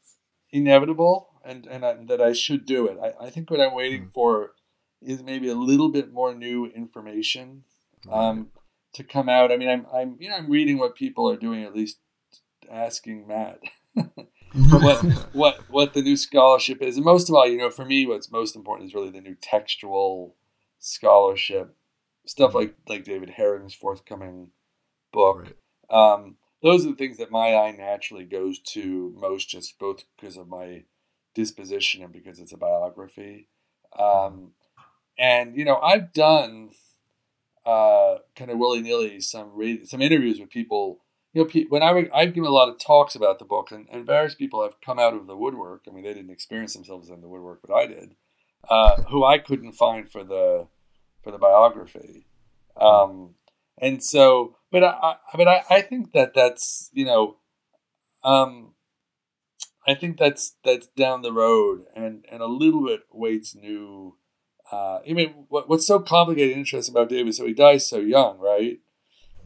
[0.52, 2.98] inevitable, and and I, that I should do it.
[3.02, 4.14] I, I think what I'm waiting mm.
[4.14, 4.52] for
[5.02, 7.64] is maybe a little bit more new information
[8.12, 8.48] um,
[8.94, 9.52] to come out.
[9.52, 12.00] I mean, I'm I'm you know I'm reading what people are doing, at least
[12.72, 13.60] asking Matt.
[14.54, 18.06] what what what the new scholarship is, and most of all, you know, for me,
[18.06, 20.36] what's most important is really the new textual
[20.80, 21.76] scholarship
[22.26, 22.56] stuff mm.
[22.56, 24.50] like like David Hering's forthcoming
[25.12, 25.56] book.
[25.90, 26.14] Right.
[26.14, 30.38] Um, those are the things that my eye naturally goes to most, just both because
[30.38, 30.84] of my
[31.34, 33.50] disposition and because it's a biography.
[33.98, 34.52] Um,
[35.18, 36.72] and you know, I've done
[37.66, 39.52] uh, kind of willy nilly some
[39.86, 41.02] some interviews with people.
[41.36, 44.06] You know, when I I've given a lot of talks about the book, and, and
[44.06, 45.84] various people have come out of the woodwork.
[45.86, 48.16] I mean, they didn't experience themselves in the woodwork, but I did.
[48.70, 50.68] Uh, who I couldn't find for the
[51.22, 52.26] for the biography.
[52.80, 53.36] Um,
[53.78, 57.36] and so, but I, I but I, I think that that's you know,
[58.24, 58.74] um,
[59.86, 64.16] I think that's that's down the road, and and a little bit waits new.
[64.72, 67.36] Uh, I mean, what, what's so complicated and interesting about David?
[67.36, 68.80] So he dies so young, right?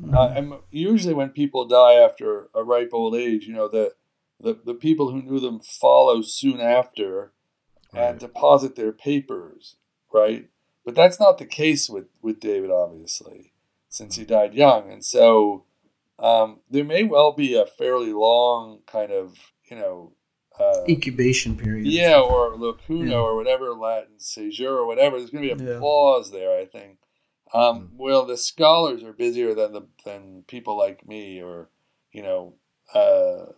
[0.02, 0.16] Mm-hmm.
[0.16, 3.94] Uh, and usually, when people die after a ripe old age, you know, the
[4.40, 7.34] the, the people who knew them follow soon after
[7.94, 9.76] and deposit their papers,
[10.14, 10.50] right?
[10.90, 13.54] but that's not the case with with David, obviously,
[13.90, 15.66] since he died young, and so
[16.18, 19.36] um, there may well be a fairly long kind of
[19.70, 20.14] you know
[20.60, 21.88] uh, incubation period.
[21.88, 23.18] Yeah, or lacuna yeah.
[23.18, 25.18] or whatever Latin seizure or whatever.
[25.18, 25.80] There's going to be a yeah.
[25.80, 26.98] pause there, I think.
[27.54, 27.98] Um, mm.
[27.98, 31.70] Well, the scholars are busier than the than people like me, or
[32.12, 32.56] you know,
[32.94, 33.54] uh,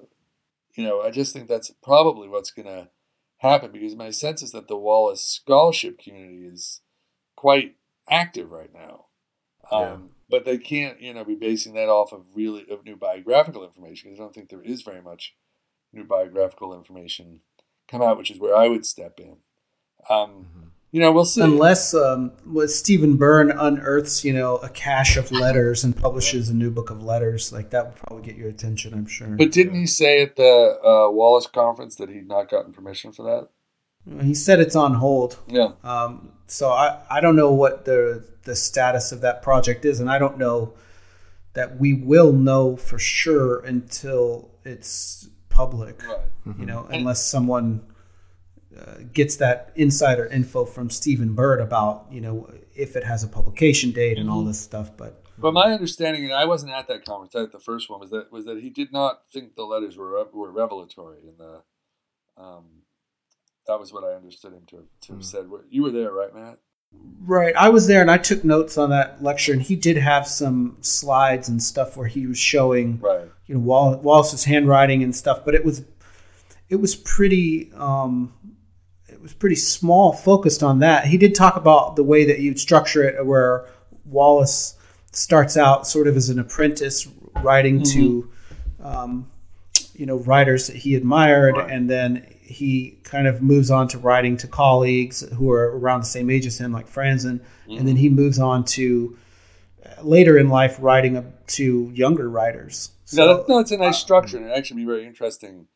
[0.75, 1.01] you know.
[1.01, 2.89] I just think that's probably what's going to
[3.38, 6.82] happen because my sense is that the Wallace scholarship community is
[7.36, 7.75] quite
[8.10, 9.06] active right now.
[9.71, 9.97] Um, yeah.
[10.30, 14.10] But they can't, you know, be basing that off of really of new biographical information
[14.10, 15.36] because I don't think there is very much
[15.91, 17.41] new biographical information
[17.88, 19.38] come out, which is where I would step in.
[20.10, 20.67] Um, mm-hmm.
[20.91, 21.41] You know, we'll see.
[21.41, 22.34] Unless um,
[22.67, 27.01] Stephen Burn unearths, you know, a cache of letters and publishes a new book of
[27.01, 29.27] letters, like that would probably get your attention, I'm sure.
[29.27, 33.23] But didn't he say at the uh, Wallace conference that he'd not gotten permission for
[33.23, 33.47] that?
[34.23, 35.38] He said it's on hold.
[35.47, 35.73] Yeah.
[35.84, 40.10] Um, so I, I don't know what the the status of that project is, and
[40.10, 40.73] I don't know
[41.54, 46.01] that we will know for sure until it's public.
[46.04, 46.17] Right.
[46.47, 46.60] Mm-hmm.
[46.62, 47.86] You know, unless someone
[48.77, 53.27] uh, gets that insider info from Stephen Burn about you know if it has a
[53.27, 54.49] publication date and all mm-hmm.
[54.49, 54.95] this stuff.
[54.95, 58.12] But but my understanding, and I wasn't at that conference, at the first one, was
[58.12, 61.63] that was that he did not think the letters were were revelatory in the.
[62.38, 62.65] Um,
[63.67, 65.25] that was what I understood him to to have mm.
[65.25, 65.49] said.
[65.69, 66.60] You were there, right, Matt?
[67.23, 67.55] Right.
[67.55, 70.77] I was there and I took notes on that lecture, and he did have some
[70.81, 73.29] slides and stuff where he was showing, right.
[73.45, 75.45] you know, Wallace's handwriting and stuff.
[75.45, 75.86] But it was,
[76.69, 78.34] it was pretty, um,
[79.21, 81.05] was pretty small, focused on that.
[81.05, 83.67] He did talk about the way that you'd structure it, where
[84.05, 84.75] Wallace
[85.12, 87.07] starts out sort of as an apprentice,
[87.43, 87.99] writing mm-hmm.
[87.99, 88.31] to,
[88.84, 89.31] um,
[89.93, 91.69] you know, writers that he admired, right.
[91.69, 96.05] and then he kind of moves on to writing to colleagues who are around the
[96.07, 97.77] same age as him, like Franzen, mm-hmm.
[97.77, 99.17] and then he moves on to
[99.86, 102.91] uh, later in life writing to younger writers.
[103.05, 105.67] So, no, no, it's a nice structure, and it actually be very interesting.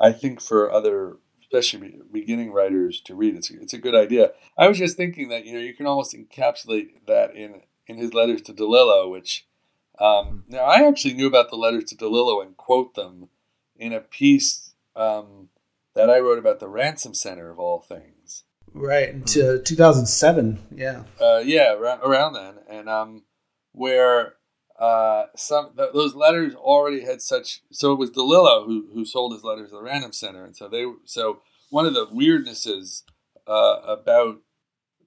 [0.00, 1.16] I think for other,
[1.50, 4.32] especially beginning writers to read, it's it's a good idea.
[4.56, 8.14] I was just thinking that you know you can almost encapsulate that in in his
[8.14, 9.46] letters to DeLillo, which
[9.98, 13.28] um, now I actually knew about the letters to DeLillo and quote them
[13.76, 15.48] in a piece um,
[15.94, 18.44] that I wrote about the Ransom Center of all things.
[18.74, 21.04] Right into 2007, yeah.
[21.20, 23.22] Uh, yeah, around, around then, and um,
[23.72, 24.34] where
[24.78, 27.62] uh, some th- those letters already had such.
[27.70, 30.68] So it was DeLillo who who sold his letters to the Ransom Center, and so
[30.68, 33.02] they so one of the weirdnesses
[33.46, 34.40] uh, about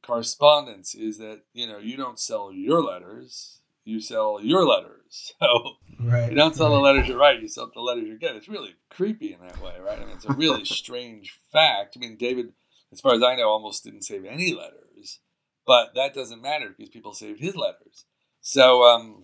[0.04, 4.98] correspondence is that you know you don't sell your letters you sell your letters.
[5.42, 6.76] So right, you don't sell right.
[6.76, 8.38] the letters you write, you sell the letters you get.
[8.38, 10.00] It's really creepy in that way, right?
[10.00, 11.98] I mean, it's a really strange fact.
[11.98, 12.54] I mean, David,
[12.94, 15.20] as far as I know, almost didn't save any letters,
[15.68, 18.06] but that doesn't matter because people saved his letters.
[18.40, 19.21] So, um,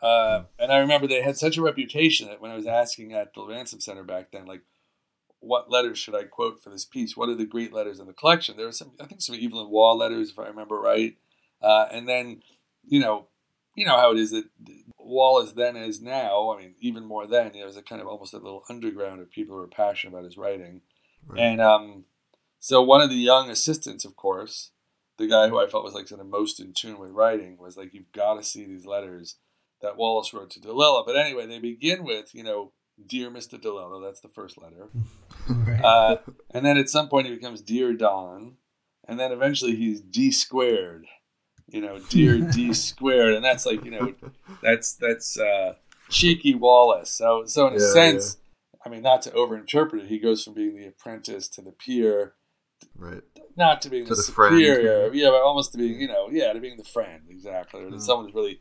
[0.00, 3.34] uh, and I remember they had such a reputation that when I was asking at
[3.34, 4.62] the Ransom Center back then, like,
[5.40, 7.16] what letters should I quote for this piece?
[7.16, 8.56] What are the great letters in the collection?
[8.56, 11.16] There were some, I think, some Evelyn Waugh letters, if I remember right.
[11.62, 12.42] Uh, and then,
[12.84, 13.26] you know,
[13.74, 14.44] you know how it is that
[14.98, 16.52] Wallace then is now.
[16.52, 18.64] I mean, even more then, you know, it was a kind of almost a little
[18.68, 20.80] underground of people who were passionate about his writing.
[21.26, 21.40] Right.
[21.40, 22.04] And um,
[22.58, 24.70] so one of the young assistants, of course,
[25.16, 27.76] the guy who I felt was like sort of most in tune with writing, was
[27.76, 29.36] like, "You've got to see these letters
[29.80, 32.72] that Wallace wrote to DeLillo." But anyway, they begin with, you know,
[33.04, 33.60] "Dear Mr.
[33.60, 34.88] DeLillo." That's the first letter,
[35.48, 35.84] right.
[35.84, 36.16] uh,
[36.50, 38.56] and then at some point he becomes "Dear Don,"
[39.06, 41.06] and then eventually he's D squared
[41.70, 44.14] you know, dear D squared, and that's like you know,
[44.62, 45.74] that's that's uh,
[46.08, 47.10] cheeky Wallace.
[47.10, 48.36] So so in a yeah, sense,
[48.72, 48.80] yeah.
[48.86, 52.34] I mean, not to overinterpret it, he goes from being the apprentice to the peer,
[52.96, 53.22] right?
[53.56, 55.14] Not to being to the, the superior, friend.
[55.14, 58.00] yeah, but almost to being you know, yeah, to being the friend exactly, or mm.
[58.00, 58.60] someone who's really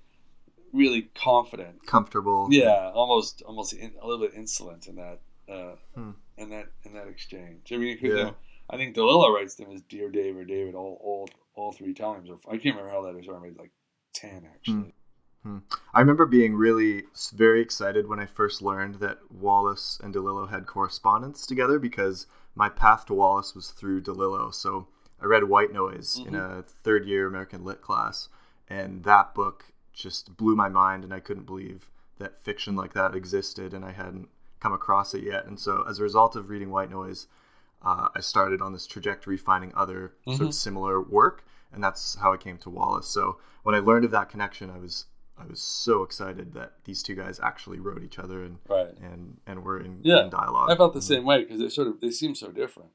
[0.78, 2.48] really confident, comfortable.
[2.52, 5.20] Yeah, almost almost in, a little bit insolent in that
[5.52, 6.12] uh, hmm.
[6.38, 7.72] in that in that exchange.
[7.72, 8.14] I mean, yeah.
[8.14, 8.36] know,
[8.70, 12.30] I think DeLillo writes them as "Dear Dave" or "David" all all all three times.
[12.30, 13.28] Or I can't remember how that is.
[13.28, 13.72] Or maybe like
[14.14, 14.94] ten actually.
[15.44, 15.60] Hmm.
[15.94, 20.66] I remember being really very excited when I first learned that Wallace and DeLillo had
[20.66, 24.54] correspondence together because my path to Wallace was through DeLillo.
[24.54, 24.88] So
[25.22, 26.30] I read White Noise mm-hmm.
[26.30, 28.30] in a third year American Lit class,
[28.70, 31.90] and that book just blew my mind, and I couldn't believe
[32.20, 34.30] that fiction like that existed, and I hadn't
[34.60, 35.46] come across it yet.
[35.46, 37.28] And so as a result of reading White Noise,
[37.84, 40.32] uh, I started on this trajectory finding other mm-hmm.
[40.32, 40.52] sort of mm-hmm.
[40.52, 43.08] similar work, and that's how I came to Wallace.
[43.08, 45.06] So when I learned of that connection, I was
[45.40, 48.96] I was so excited that these two guys actually wrote each other and right.
[49.02, 50.24] and and were in, yeah.
[50.24, 50.72] in dialogue.
[50.72, 52.90] I felt the same way because they sort of they seem so different.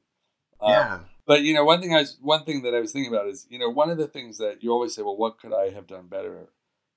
[0.59, 3.13] Um, yeah, But you know, one thing I was one thing that I was thinking
[3.13, 5.53] about is you know one of the things that you always say, well, what could
[5.53, 6.49] I have done better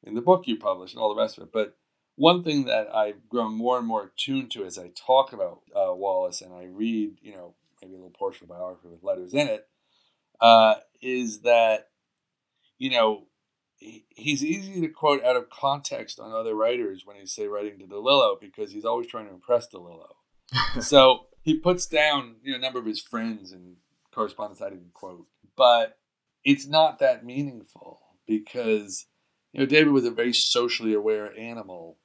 [0.07, 1.53] in the book you published and all the rest of it.
[1.53, 1.77] But
[2.15, 5.95] one thing that I've grown more and more attuned to as I talk about uh,
[5.95, 9.49] Wallace and I read, you know, maybe a little portion of biography with letters in
[9.49, 9.69] it,
[10.41, 11.89] uh, is that
[12.79, 13.25] you know
[13.79, 17.87] he's easy to quote out of context on other writers when he's say writing to
[17.87, 20.09] DeLillo because he's always trying to impress DeLillo.
[20.81, 23.77] so he puts down you know a number of his friends and
[24.13, 25.27] correspondence I didn't quote,
[25.57, 25.99] but
[26.45, 29.07] it's not that meaningful because
[29.57, 31.97] you know David was a very socially aware animal.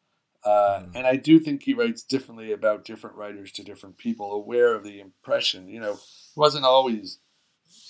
[0.44, 0.96] Uh, mm.
[0.96, 4.86] And I do think he writes differently about different writers to different people, aware of
[4.86, 5.68] the impression.
[5.68, 6.00] You know,
[6.34, 7.20] wasn't always,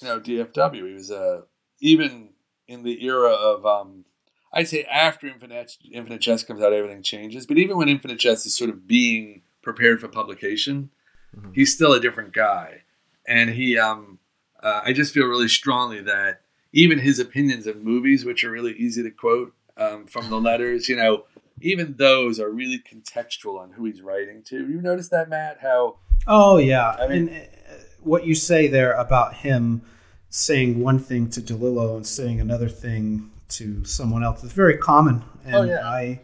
[0.01, 0.87] you know, DFW.
[0.87, 1.41] He was uh,
[1.79, 2.29] even
[2.67, 4.05] in the era of um,
[4.51, 7.45] I'd say after Infinite Infinite Jest comes out, everything changes.
[7.45, 10.89] But even when Infinite Jest is sort of being prepared for publication,
[11.37, 11.51] mm-hmm.
[11.53, 12.81] he's still a different guy,
[13.27, 14.17] and he um,
[14.63, 16.41] uh, I just feel really strongly that
[16.73, 20.87] even his opinions of movies, which are really easy to quote um, from the letters,
[20.87, 21.25] you know,
[21.61, 24.57] even those are really contextual on who he's writing to.
[24.57, 25.59] You notice that, Matt?
[25.61, 25.97] How?
[26.27, 29.81] Oh yeah, I mean, and, uh, what you say there about him
[30.29, 35.23] saying one thing to DeLillo and saying another thing to someone else is very common.
[35.45, 35.85] And oh, yeah.
[35.85, 36.21] I,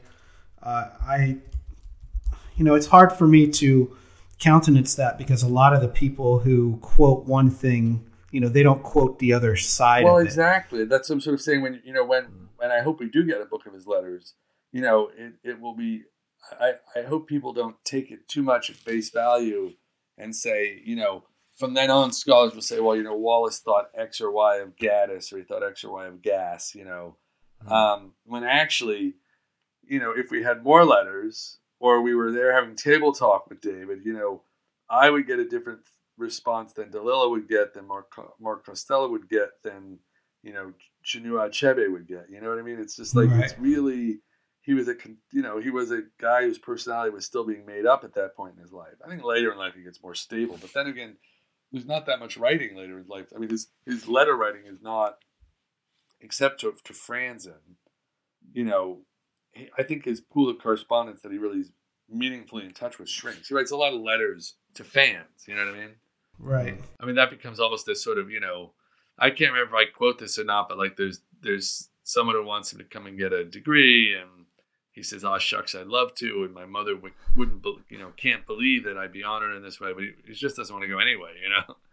[0.63, 1.37] uh, I,
[2.55, 3.95] you know, it's hard for me to
[4.39, 8.63] countenance that because a lot of the people who quote one thing, you know, they
[8.63, 10.03] don't quote the other side.
[10.03, 10.85] Well, exactly.
[10.85, 11.61] That's what I'm sort of saying.
[11.61, 12.27] When you know, when
[12.61, 14.33] and I hope we do get a book of his letters.
[14.71, 16.03] You know, it, it will be.
[16.59, 19.73] I, I hope people don't take it too much at face value
[20.17, 21.23] and say, you know,
[21.55, 24.75] from then on, scholars will say, well, you know, Wallace thought X or Y of
[24.75, 27.17] Gaddis, or he thought X or Y of Gass, you know.
[27.63, 27.73] Mm-hmm.
[27.73, 29.15] Um, when actually,
[29.87, 33.61] you know, if we had more letters or we were there having table talk with
[33.61, 34.43] David, you know,
[34.89, 35.79] I would get a different
[36.17, 39.99] response than DeLillo would get, than Mark, Mark Costello would get, than,
[40.43, 40.73] you know,
[41.05, 42.25] Chinua Achebe would get.
[42.29, 42.79] You know what I mean?
[42.79, 43.45] It's just like, right.
[43.45, 44.19] it's really,
[44.61, 44.95] he was a,
[45.31, 48.35] you know, he was a guy whose personality was still being made up at that
[48.35, 48.95] point in his life.
[49.05, 51.17] I think later in life he gets more stable, but then again,
[51.71, 53.27] there's not that much writing later in life.
[53.35, 55.17] I mean, his his letter writing is not,
[56.21, 57.75] except to to Franzen,
[58.53, 59.01] you know,
[59.51, 61.71] he, I think his pool of correspondence that he really is
[62.09, 63.49] meaningfully in touch with shrinks.
[63.49, 65.45] He writes a lot of letters to fans.
[65.45, 65.95] You know what I mean?
[66.39, 66.79] Right.
[66.99, 68.73] I mean that becomes almost this sort of you know,
[69.17, 72.45] I can't remember if I quote this or not, but like there's there's someone who
[72.45, 74.47] wants him to come and get a degree and
[74.97, 78.47] he says, "Oh shucks, I'd love to," and my mother w- wouldn't, you know, can't
[78.47, 80.89] believe that I'd be honored in this way, but he, he, just doesn't want to
[80.89, 81.75] go anyway, you know.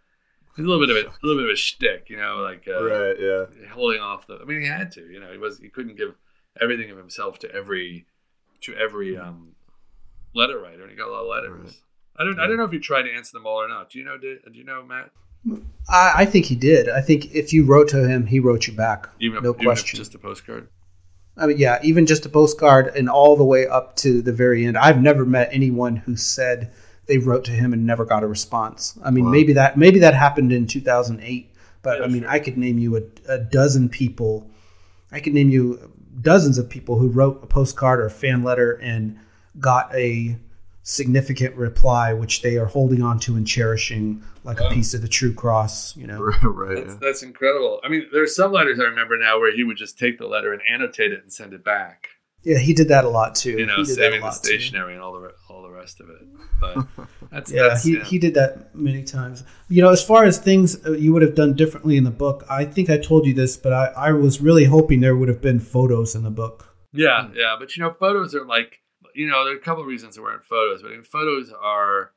[0.57, 2.69] It's a little bit of a, a little bit of a shtick, you know, like
[2.69, 4.39] uh, right, yeah, holding off the.
[4.41, 6.15] I mean, he had to, you know, he was he couldn't give
[6.61, 8.07] everything of himself to every
[8.61, 9.57] to every um,
[10.33, 11.65] letter writer, and he got a lot of letters.
[11.65, 11.75] Right.
[12.17, 12.45] I don't, yeah.
[12.45, 13.91] I don't know if he tried to answer them all or not.
[13.91, 14.17] Do you know?
[14.17, 15.11] Do, do you know, Matt?
[15.89, 16.89] I, I, think he did.
[16.89, 19.09] I think if you wrote to him, he wrote you back.
[19.21, 19.99] Even no if, question.
[19.99, 20.69] just a postcard.
[21.37, 24.65] I mean, yeah, even just a postcard and all the way up to the very
[24.65, 24.79] end.
[24.79, 26.73] I've never met anyone who said
[27.07, 28.99] they wrote to him and never got a response.
[29.05, 29.33] I mean, wow.
[29.33, 31.53] maybe that maybe that happened in 2008,
[31.83, 32.31] but yeah, I mean, sure.
[32.31, 34.49] I could name you a, a, dozen people.
[35.13, 38.79] I could name you dozens of people who wrote a postcard or a fan letter
[38.81, 39.19] and
[39.59, 40.37] got a
[40.85, 45.09] significant reply, which they are holding on to and cherishing like a piece of the
[45.09, 45.97] true cross.
[45.97, 46.77] You know, right?
[46.77, 46.99] That's, yeah.
[47.01, 47.81] that's incredible.
[47.83, 50.53] I mean, there's some letters I remember now where he would just take the letter
[50.53, 52.11] and annotate it and send it back.
[52.45, 53.53] Yeah, he did that a lot too.
[53.53, 54.95] You know, saving the stationery too.
[54.97, 56.21] and all the all the rest of it.
[56.61, 56.87] But
[57.33, 59.43] that's yeah, that's, he he did that many times.
[59.69, 62.45] You know, as far as things uh, you would have done differently in the book,
[62.49, 65.41] I think I told you this, but I I was really hoping there would have
[65.41, 66.77] been photos in the book.
[66.93, 68.81] Yeah, yeah, but you know, photos are like
[69.15, 71.53] you know, there are a couple of reasons there weren't photos, but I mean, photos
[71.53, 72.13] are,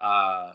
[0.00, 0.54] uh,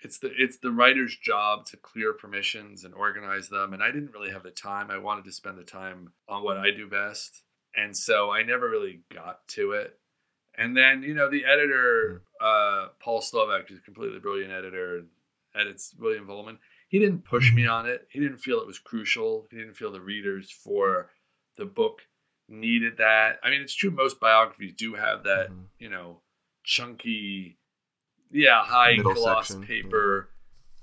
[0.00, 4.12] it's the it's the writer's job to clear permissions and organize them, and I didn't
[4.12, 4.90] really have the time.
[4.90, 7.44] I wanted to spend the time on what I do best,
[7.76, 9.98] and so I never really got to it.
[10.58, 15.02] And then you know, the editor uh, Paul Slovak, who's a completely brilliant editor,
[15.54, 16.58] edits William Vollmann.
[16.88, 18.06] He didn't push me on it.
[18.10, 19.46] He didn't feel it was crucial.
[19.50, 21.10] He didn't feel the readers for
[21.56, 22.02] the book
[22.48, 23.38] needed that.
[23.42, 25.62] I mean, it's true most biographies do have that, mm-hmm.
[25.78, 26.20] you know,
[26.64, 27.58] chunky,
[28.30, 29.66] yeah, high Middle gloss section.
[29.66, 30.28] paper.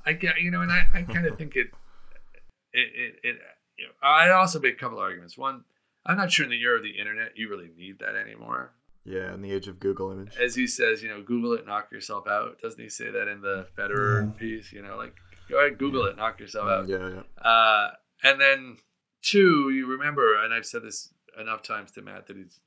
[0.05, 0.12] Yeah.
[0.12, 1.68] I get, you know, and I, I kind of think it,
[2.74, 3.36] it, it, it
[3.78, 5.38] you know, I also make a couple arguments.
[5.38, 5.64] One,
[6.05, 8.74] I'm not sure in the era of the internet you really need that anymore.
[9.05, 10.36] Yeah, in the age of Google image.
[10.39, 12.62] As he says, you know, Google it, knock yourself out.
[12.62, 14.72] Doesn't he say that in the Federer piece?
[14.72, 15.16] You know, like
[15.49, 16.12] go ahead, Google yeah.
[16.12, 16.88] it, knock yourself out.
[16.88, 17.49] Yeah, yeah.
[17.49, 17.91] Uh,
[18.24, 18.78] and then
[19.22, 22.59] two, you remember, and I've said this enough times to Matt that he's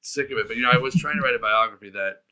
[0.00, 0.48] sick of it.
[0.48, 2.22] But you know, I was trying to write a biography that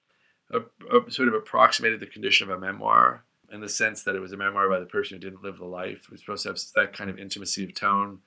[0.53, 0.61] uh,
[0.93, 3.25] uh, sort of approximated the condition of a memoir.
[3.53, 5.65] in the sense that it was a memoir by the person who didn't live the
[5.65, 6.05] life.
[6.07, 8.21] It was supposed to have that kind of intimacy of tone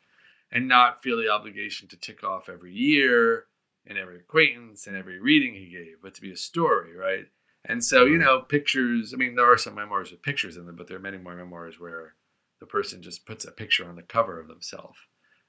[0.51, 3.45] and not feel the obligation to tick off every year
[3.85, 7.25] and every acquaintance and every reading he gave, but to be a story, right?
[7.65, 10.75] And so, you know, pictures, I mean, there are some memoirs with pictures in them,
[10.75, 12.15] but there are many more memoirs where
[12.59, 14.97] the person just puts a picture on the cover of themselves.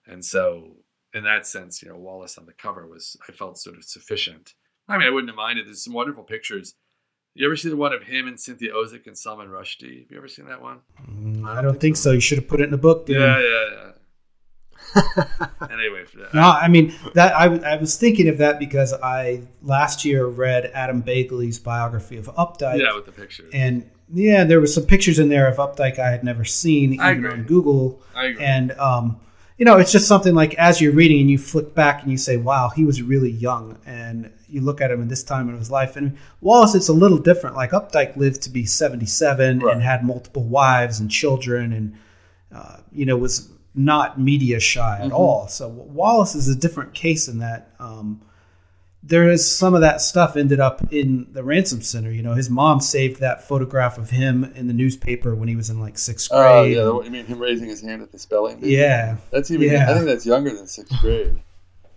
[0.07, 0.77] And so,
[1.15, 4.55] in that sense, you know, Wallace on the cover was, I felt sort of sufficient.
[4.89, 5.67] I mean, I wouldn't have minded.
[5.67, 6.75] There's some wonderful pictures.
[7.35, 10.03] You ever see the one of him and Cynthia Ozick and Salman Rushdie?
[10.03, 10.81] Have you ever seen that one?
[11.09, 12.11] Mm, I don't think so.
[12.11, 13.07] You should have put it in the book.
[13.07, 13.17] Dan.
[13.17, 13.91] Yeah, yeah, yeah.
[15.71, 16.05] anyway,
[16.35, 20.71] no, I mean that I, I was thinking of that because I last year read
[20.75, 22.81] Adam Begley's biography of Updike.
[22.81, 23.51] Yeah, with the pictures.
[23.55, 27.27] And yeah, there were some pictures in there of Updike I had never seen, even
[27.27, 28.03] on Google.
[28.15, 28.45] I agree.
[28.45, 29.21] And um,
[29.61, 32.17] you know, it's just something like as you're reading and you flick back and you
[32.17, 35.59] say, "Wow, he was really young," and you look at him in this time in
[35.59, 35.97] his life.
[35.97, 37.57] And Wallace, it's a little different.
[37.57, 39.75] Like Updike lived to be 77 right.
[39.75, 41.95] and had multiple wives and children, and
[42.55, 45.13] uh, you know was not media shy at mm-hmm.
[45.13, 45.47] all.
[45.49, 48.23] So Wallace is a different case in that um,
[49.03, 52.11] there is some of that stuff ended up in the ransom center.
[52.11, 55.71] You know, his mom saved that photograph of him in the newspaper when he was
[55.71, 56.43] in like sixth grade.
[56.77, 58.61] Oh yeah, you mean him raising his hand at the spelling?
[58.61, 58.77] Bee?
[58.77, 59.71] Yeah, that's even.
[59.71, 59.91] Yeah.
[59.91, 61.41] I think that's younger than sixth grade.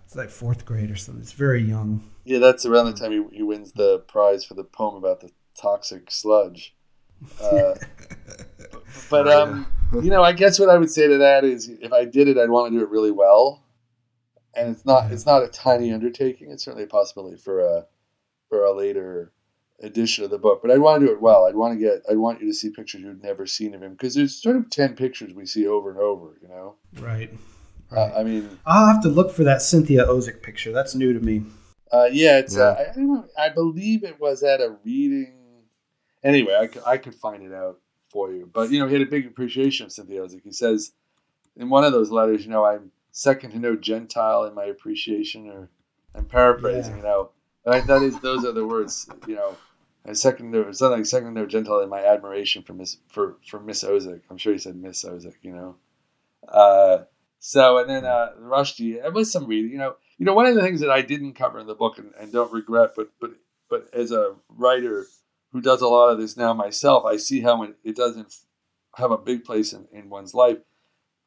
[0.05, 1.21] It's like fourth grade or something.
[1.21, 2.03] It's very young.
[2.23, 5.31] Yeah, that's around the time he, he wins the prize for the poem about the
[5.59, 6.73] toxic sludge.
[7.41, 7.73] Uh,
[9.09, 12.05] but um, you know, I guess what I would say to that is, if I
[12.05, 13.62] did it, I'd want to do it really well.
[14.55, 16.51] And it's not it's not a tiny undertaking.
[16.51, 17.85] It's certainly a possibility for a
[18.49, 19.31] for a later
[19.81, 20.61] edition of the book.
[20.61, 21.45] But I'd want to do it well.
[21.45, 23.93] I'd want to get I'd want you to see pictures you'd never seen of him
[23.93, 26.37] because there's sort of ten pictures we see over and over.
[26.41, 27.31] You know, right.
[27.91, 27.97] right.
[27.97, 30.71] Uh, I mean, I'll have to look for that Cynthia Ozick picture.
[30.71, 31.43] That's new to me.
[31.91, 32.55] Uh, yeah, it's.
[32.55, 32.63] Yeah.
[32.63, 33.25] Uh, I, I, don't know.
[33.37, 35.33] I believe it was at a reading.
[36.23, 37.79] Anyway, I could, I could find it out
[38.09, 38.49] for you.
[38.51, 40.41] But you know, he had a big appreciation of Cynthia Ozick.
[40.43, 40.93] He says
[41.55, 45.47] in one of those letters, you know, I'm second to no Gentile in my appreciation,
[45.47, 45.69] or
[46.13, 46.97] I'm paraphrasing, yeah.
[46.97, 47.29] you know.
[47.63, 49.55] But that is those are the words, you know.
[50.05, 53.37] I second to something like second to no Gentile in my admiration for Miss for
[53.47, 54.21] for Miss Ozick.
[54.29, 55.75] I'm sure he said Miss Ozick, you know.
[56.45, 57.03] Uh,
[57.39, 59.95] so and then uh, Rushdie, it was some reading, you know.
[60.17, 62.31] You know, one of the things that I didn't cover in the book and, and
[62.31, 63.31] don't regret, but but
[63.69, 65.05] but as a writer
[65.51, 68.35] who does a lot of this now myself, I see how it doesn't
[68.95, 70.57] have a big place in, in one's life.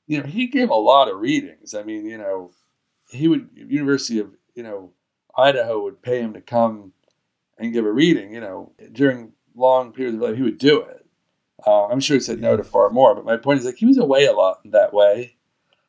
[0.06, 1.74] You know, he gave a lot of readings.
[1.74, 2.52] I mean, you know,
[3.10, 4.92] he would University of you know
[5.36, 6.92] Idaho would pay him to come
[7.58, 8.32] and give a reading.
[8.32, 11.06] You know, during long periods of life, he would do it.
[11.66, 13.86] Uh, I'm sure he said no to far more, but my point is like he
[13.86, 15.36] was away a lot in that way.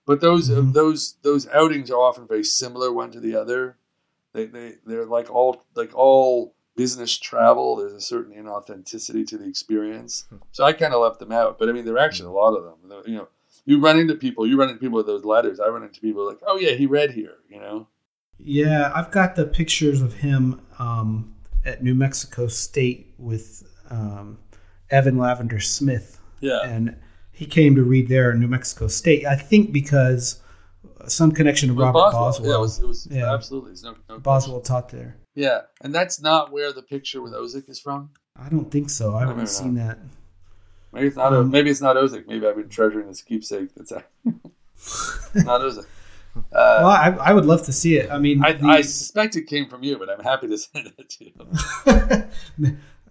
[0.06, 0.72] But those mm-hmm.
[0.72, 3.78] those those outings are often very similar one to the other.
[4.34, 9.50] They they they're like all like all business travel, there's a certain inauthenticity to the
[9.50, 10.26] experience.
[10.30, 10.38] Hmm.
[10.52, 11.60] So I kind of left them out.
[11.60, 13.04] But I mean, there are actually a lot of them.
[13.06, 13.28] You know,
[13.68, 15.60] you run into people, you run into people with those letters.
[15.60, 17.36] I run into people like, oh yeah, he read here.
[17.50, 17.88] You know.
[18.40, 24.40] Yeah, I've got the pictures of him um, at New Mexico State with um,
[24.90, 26.20] Evan Lavender Smith.
[26.40, 26.96] Yeah, and
[27.34, 29.26] he came to read there in New Mexico State.
[29.26, 30.42] I think because
[31.08, 32.22] some connection to Robert Boswell.
[32.22, 32.50] Boswell.
[32.50, 33.34] Yeah, it was, it was yeah.
[33.34, 33.74] absolutely.
[33.84, 35.18] No, no Boswell taught there.
[35.36, 38.12] Yeah, and that's not where the picture with Ozick is from.
[38.36, 39.16] I don't think so.
[39.16, 39.88] I haven't seen not.
[39.88, 40.00] that.
[40.98, 41.34] Maybe it's not.
[41.34, 42.28] Um, maybe it's not Ozick.
[42.28, 43.70] Maybe I've been treasuring this keepsake.
[43.76, 45.86] That's a, not Ozick.
[46.36, 48.12] Uh, well, I, I, would love to see it.
[48.12, 50.92] I mean, I, the, I, suspect it came from you, but I'm happy to send
[50.98, 52.28] it to you.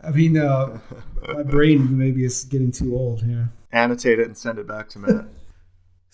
[0.03, 0.79] I mean, uh,
[1.35, 3.51] my brain maybe is getting too old here.
[3.73, 5.27] Annotate it and send it back to Matt.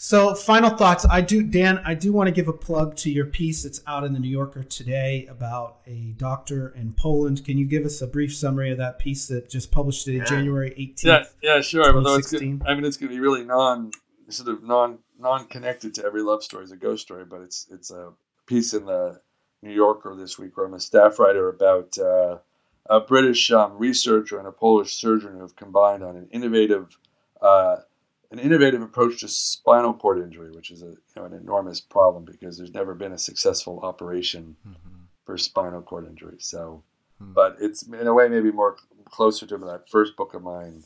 [0.04, 1.06] So, final thoughts.
[1.08, 1.80] I do, Dan.
[1.84, 4.28] I do want to give a plug to your piece that's out in the New
[4.28, 7.44] Yorker today about a doctor in Poland.
[7.44, 10.24] Can you give us a brief summary of that piece that just published today, yeah.
[10.24, 11.32] January eighteenth?
[11.40, 11.94] Yeah, yeah, sure.
[11.94, 13.92] Although it's good, I mean, it's going to be really non,
[14.28, 17.92] sort of non, non-connected to every love story as a ghost story, but it's it's
[17.92, 18.12] a
[18.46, 19.20] piece in the
[19.62, 22.38] New Yorker this week where I'm a staff writer about uh,
[22.90, 26.98] a British um, researcher and a Polish surgeon who have combined on an innovative.
[27.40, 27.76] Uh,
[28.32, 32.24] an innovative approach to spinal cord injury, which is a you know, an enormous problem
[32.24, 35.04] because there's never been a successful operation mm-hmm.
[35.24, 36.36] for spinal cord injury.
[36.40, 36.82] So,
[37.22, 37.34] mm-hmm.
[37.34, 40.82] but it's in a way maybe more closer to that first book of mine,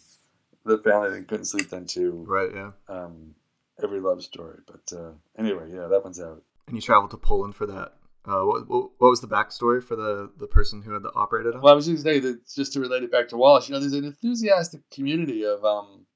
[0.65, 2.25] the family that couldn't sleep then too.
[2.27, 2.51] Right.
[2.53, 2.71] Yeah.
[2.89, 3.37] Um,
[3.83, 4.59] every love story.
[4.67, 6.43] But uh, anyway, yeah, that one's out.
[6.67, 7.95] And you traveled to Poland for that.
[8.25, 11.61] Uh, what, what, was the backstory for the, the person who had the operated on?
[11.61, 13.69] Well, I was just going to say that just to relate it back to Wallace,
[13.69, 16.07] you know, there's an enthusiastic community of um,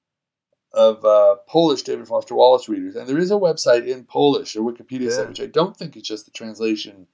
[0.73, 4.61] of uh, Polish David Foster Wallace readers, and there is a website in Polish, a
[4.61, 5.11] Wikipedia yeah.
[5.11, 7.07] site, which I don't think is just the translation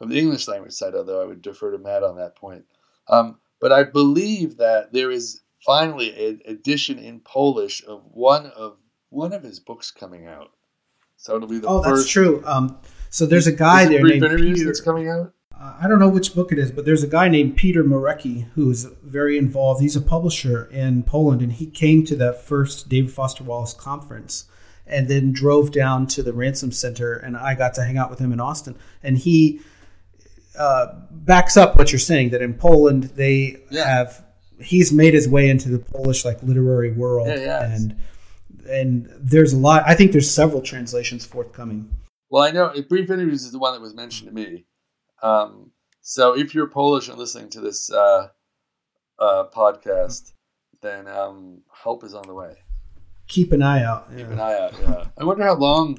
[0.00, 2.64] of the English language site, although I would defer to Matt on that point.
[3.08, 8.76] Um, but I believe that there is finally an edition in Polish of one of
[9.10, 10.50] one of his books coming out.
[11.16, 12.02] So it'll be the oh, first.
[12.02, 12.42] that's true.
[12.44, 12.78] Um,
[13.10, 14.64] so there's a guy there named Peter.
[14.64, 15.32] that's coming out.
[15.58, 18.46] Uh, I don't know which book it is, but there's a guy named Peter Marecki
[18.54, 19.80] who's very involved.
[19.80, 24.44] He's a publisher in Poland, and he came to that first David Foster Wallace conference,
[24.86, 28.18] and then drove down to the Ransom Center, and I got to hang out with
[28.18, 29.60] him in Austin, and he
[30.58, 33.84] uh, backs up what you're saying that in Poland they Yeah.
[33.86, 34.24] have.
[34.58, 37.72] He's made his way into the Polish like literary world, Yeah, yeah.
[37.74, 37.96] and
[38.68, 39.82] and there's a lot.
[39.86, 41.90] I think there's several translations forthcoming.
[42.30, 44.64] Well, I know Brief Interviews is the one that was mentioned to me.
[45.22, 45.70] Um,
[46.02, 48.28] so if you're Polish and listening to this uh,
[49.18, 50.32] uh, podcast,
[50.82, 52.54] then um, help is on the way.
[53.28, 54.08] Keep an eye out.
[54.10, 54.32] Keep yeah.
[54.32, 54.74] an eye out.
[54.80, 55.04] Yeah.
[55.18, 55.98] I wonder how long.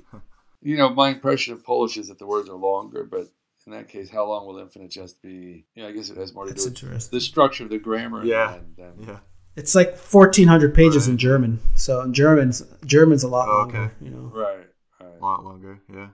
[0.61, 3.27] You know, my impression of Polish is that the words are longer, but
[3.65, 5.65] in that case, how long will infinite jest be?
[5.75, 7.17] You know, I guess it has more to That's do with interesting.
[7.17, 8.23] the structure of the grammar.
[8.25, 8.57] Yeah.
[8.77, 9.19] than, than, Yeah.
[9.55, 11.59] It's like fourteen hundred pages in German.
[11.75, 13.77] So in German's German's a lot Oh, longer.
[13.77, 13.93] okay.
[14.01, 14.31] You know.
[14.33, 14.67] Right.
[15.01, 15.17] Right.
[15.19, 15.79] A lot longer.
[15.93, 16.07] Yeah.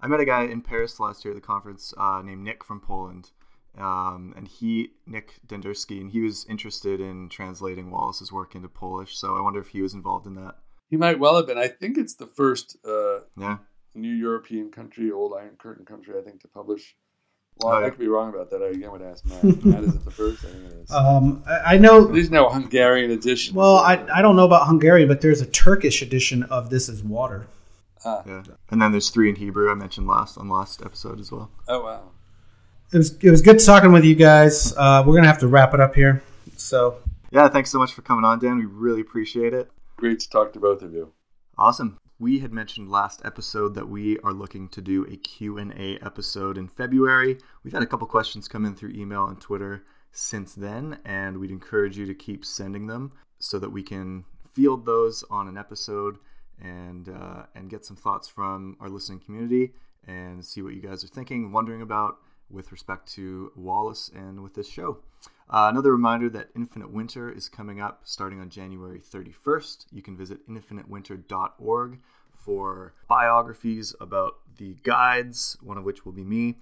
[0.00, 0.06] Huh.
[0.06, 2.80] I met a guy in Paris last year at the conference uh, named Nick from
[2.80, 3.30] Poland.
[3.76, 9.16] Um, and he, Nick Denderski, and he was interested in translating Wallace's work into Polish.
[9.16, 10.56] So I wonder if he was involved in that.
[10.90, 11.58] He might well have been.
[11.58, 13.58] I think it's the first uh, Yeah.
[13.94, 16.96] new European country, old Iron Curtain country, I think, to publish.
[17.60, 18.62] Well, Oh, I could be wrong about that.
[18.62, 19.64] I again would ask Matt.
[19.64, 20.44] Matt, is it the first?
[20.44, 20.90] I think it is.
[20.92, 22.06] Um, I, I know.
[22.06, 23.54] There's no Hungarian edition.
[23.54, 27.02] Well, I, I don't know about Hungarian, but there's a Turkish edition of This Is
[27.04, 27.46] Water.
[28.04, 28.42] Ah, Yeah.
[28.70, 31.50] And then there's three in Hebrew I mentioned last on last episode as well.
[31.68, 32.10] oh wow.
[32.92, 34.74] It was it was good talking with you guys.
[34.76, 36.22] Uh, we're gonna have to wrap it up here.
[36.56, 36.96] So
[37.30, 38.56] Yeah, thanks so much for coming on, Dan.
[38.58, 39.70] We really appreciate it.
[39.96, 41.12] Great to talk to both of you.
[41.58, 41.98] Awesome.
[42.20, 46.66] We had mentioned last episode that we are looking to do a Q&A episode in
[46.66, 47.38] February.
[47.62, 51.50] We've had a couple questions come in through email and Twitter since then, and we'd
[51.52, 56.16] encourage you to keep sending them so that we can field those on an episode
[56.62, 59.72] and uh, and get some thoughts from our listening community
[60.06, 62.16] and see what you guys are thinking, wondering about
[62.50, 64.98] with respect to Wallace and with this show.
[65.50, 69.86] Uh, another reminder that Infinite Winter is coming up starting on January 31st.
[69.92, 71.98] You can visit infinitewinter.org
[72.34, 76.56] for biographies about the guides, one of which will be me.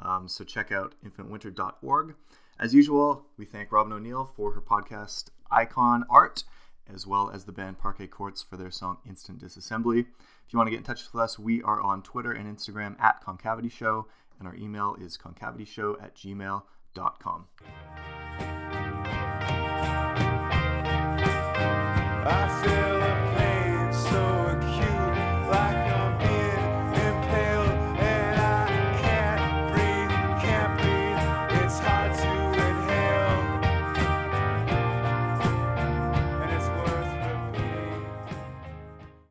[0.00, 2.14] Um, so check out infinitewinter.org.
[2.58, 6.44] As usual, we thank Robin O'Neill for her podcast Icon Art,
[6.92, 10.00] as well as the band Parquet Courts for their song Instant Disassembly.
[10.00, 13.00] If you want to get in touch with us, we are on Twitter and Instagram
[13.00, 14.06] at Concavity Show,
[14.38, 17.46] and our email is concavityshow at gmail.com.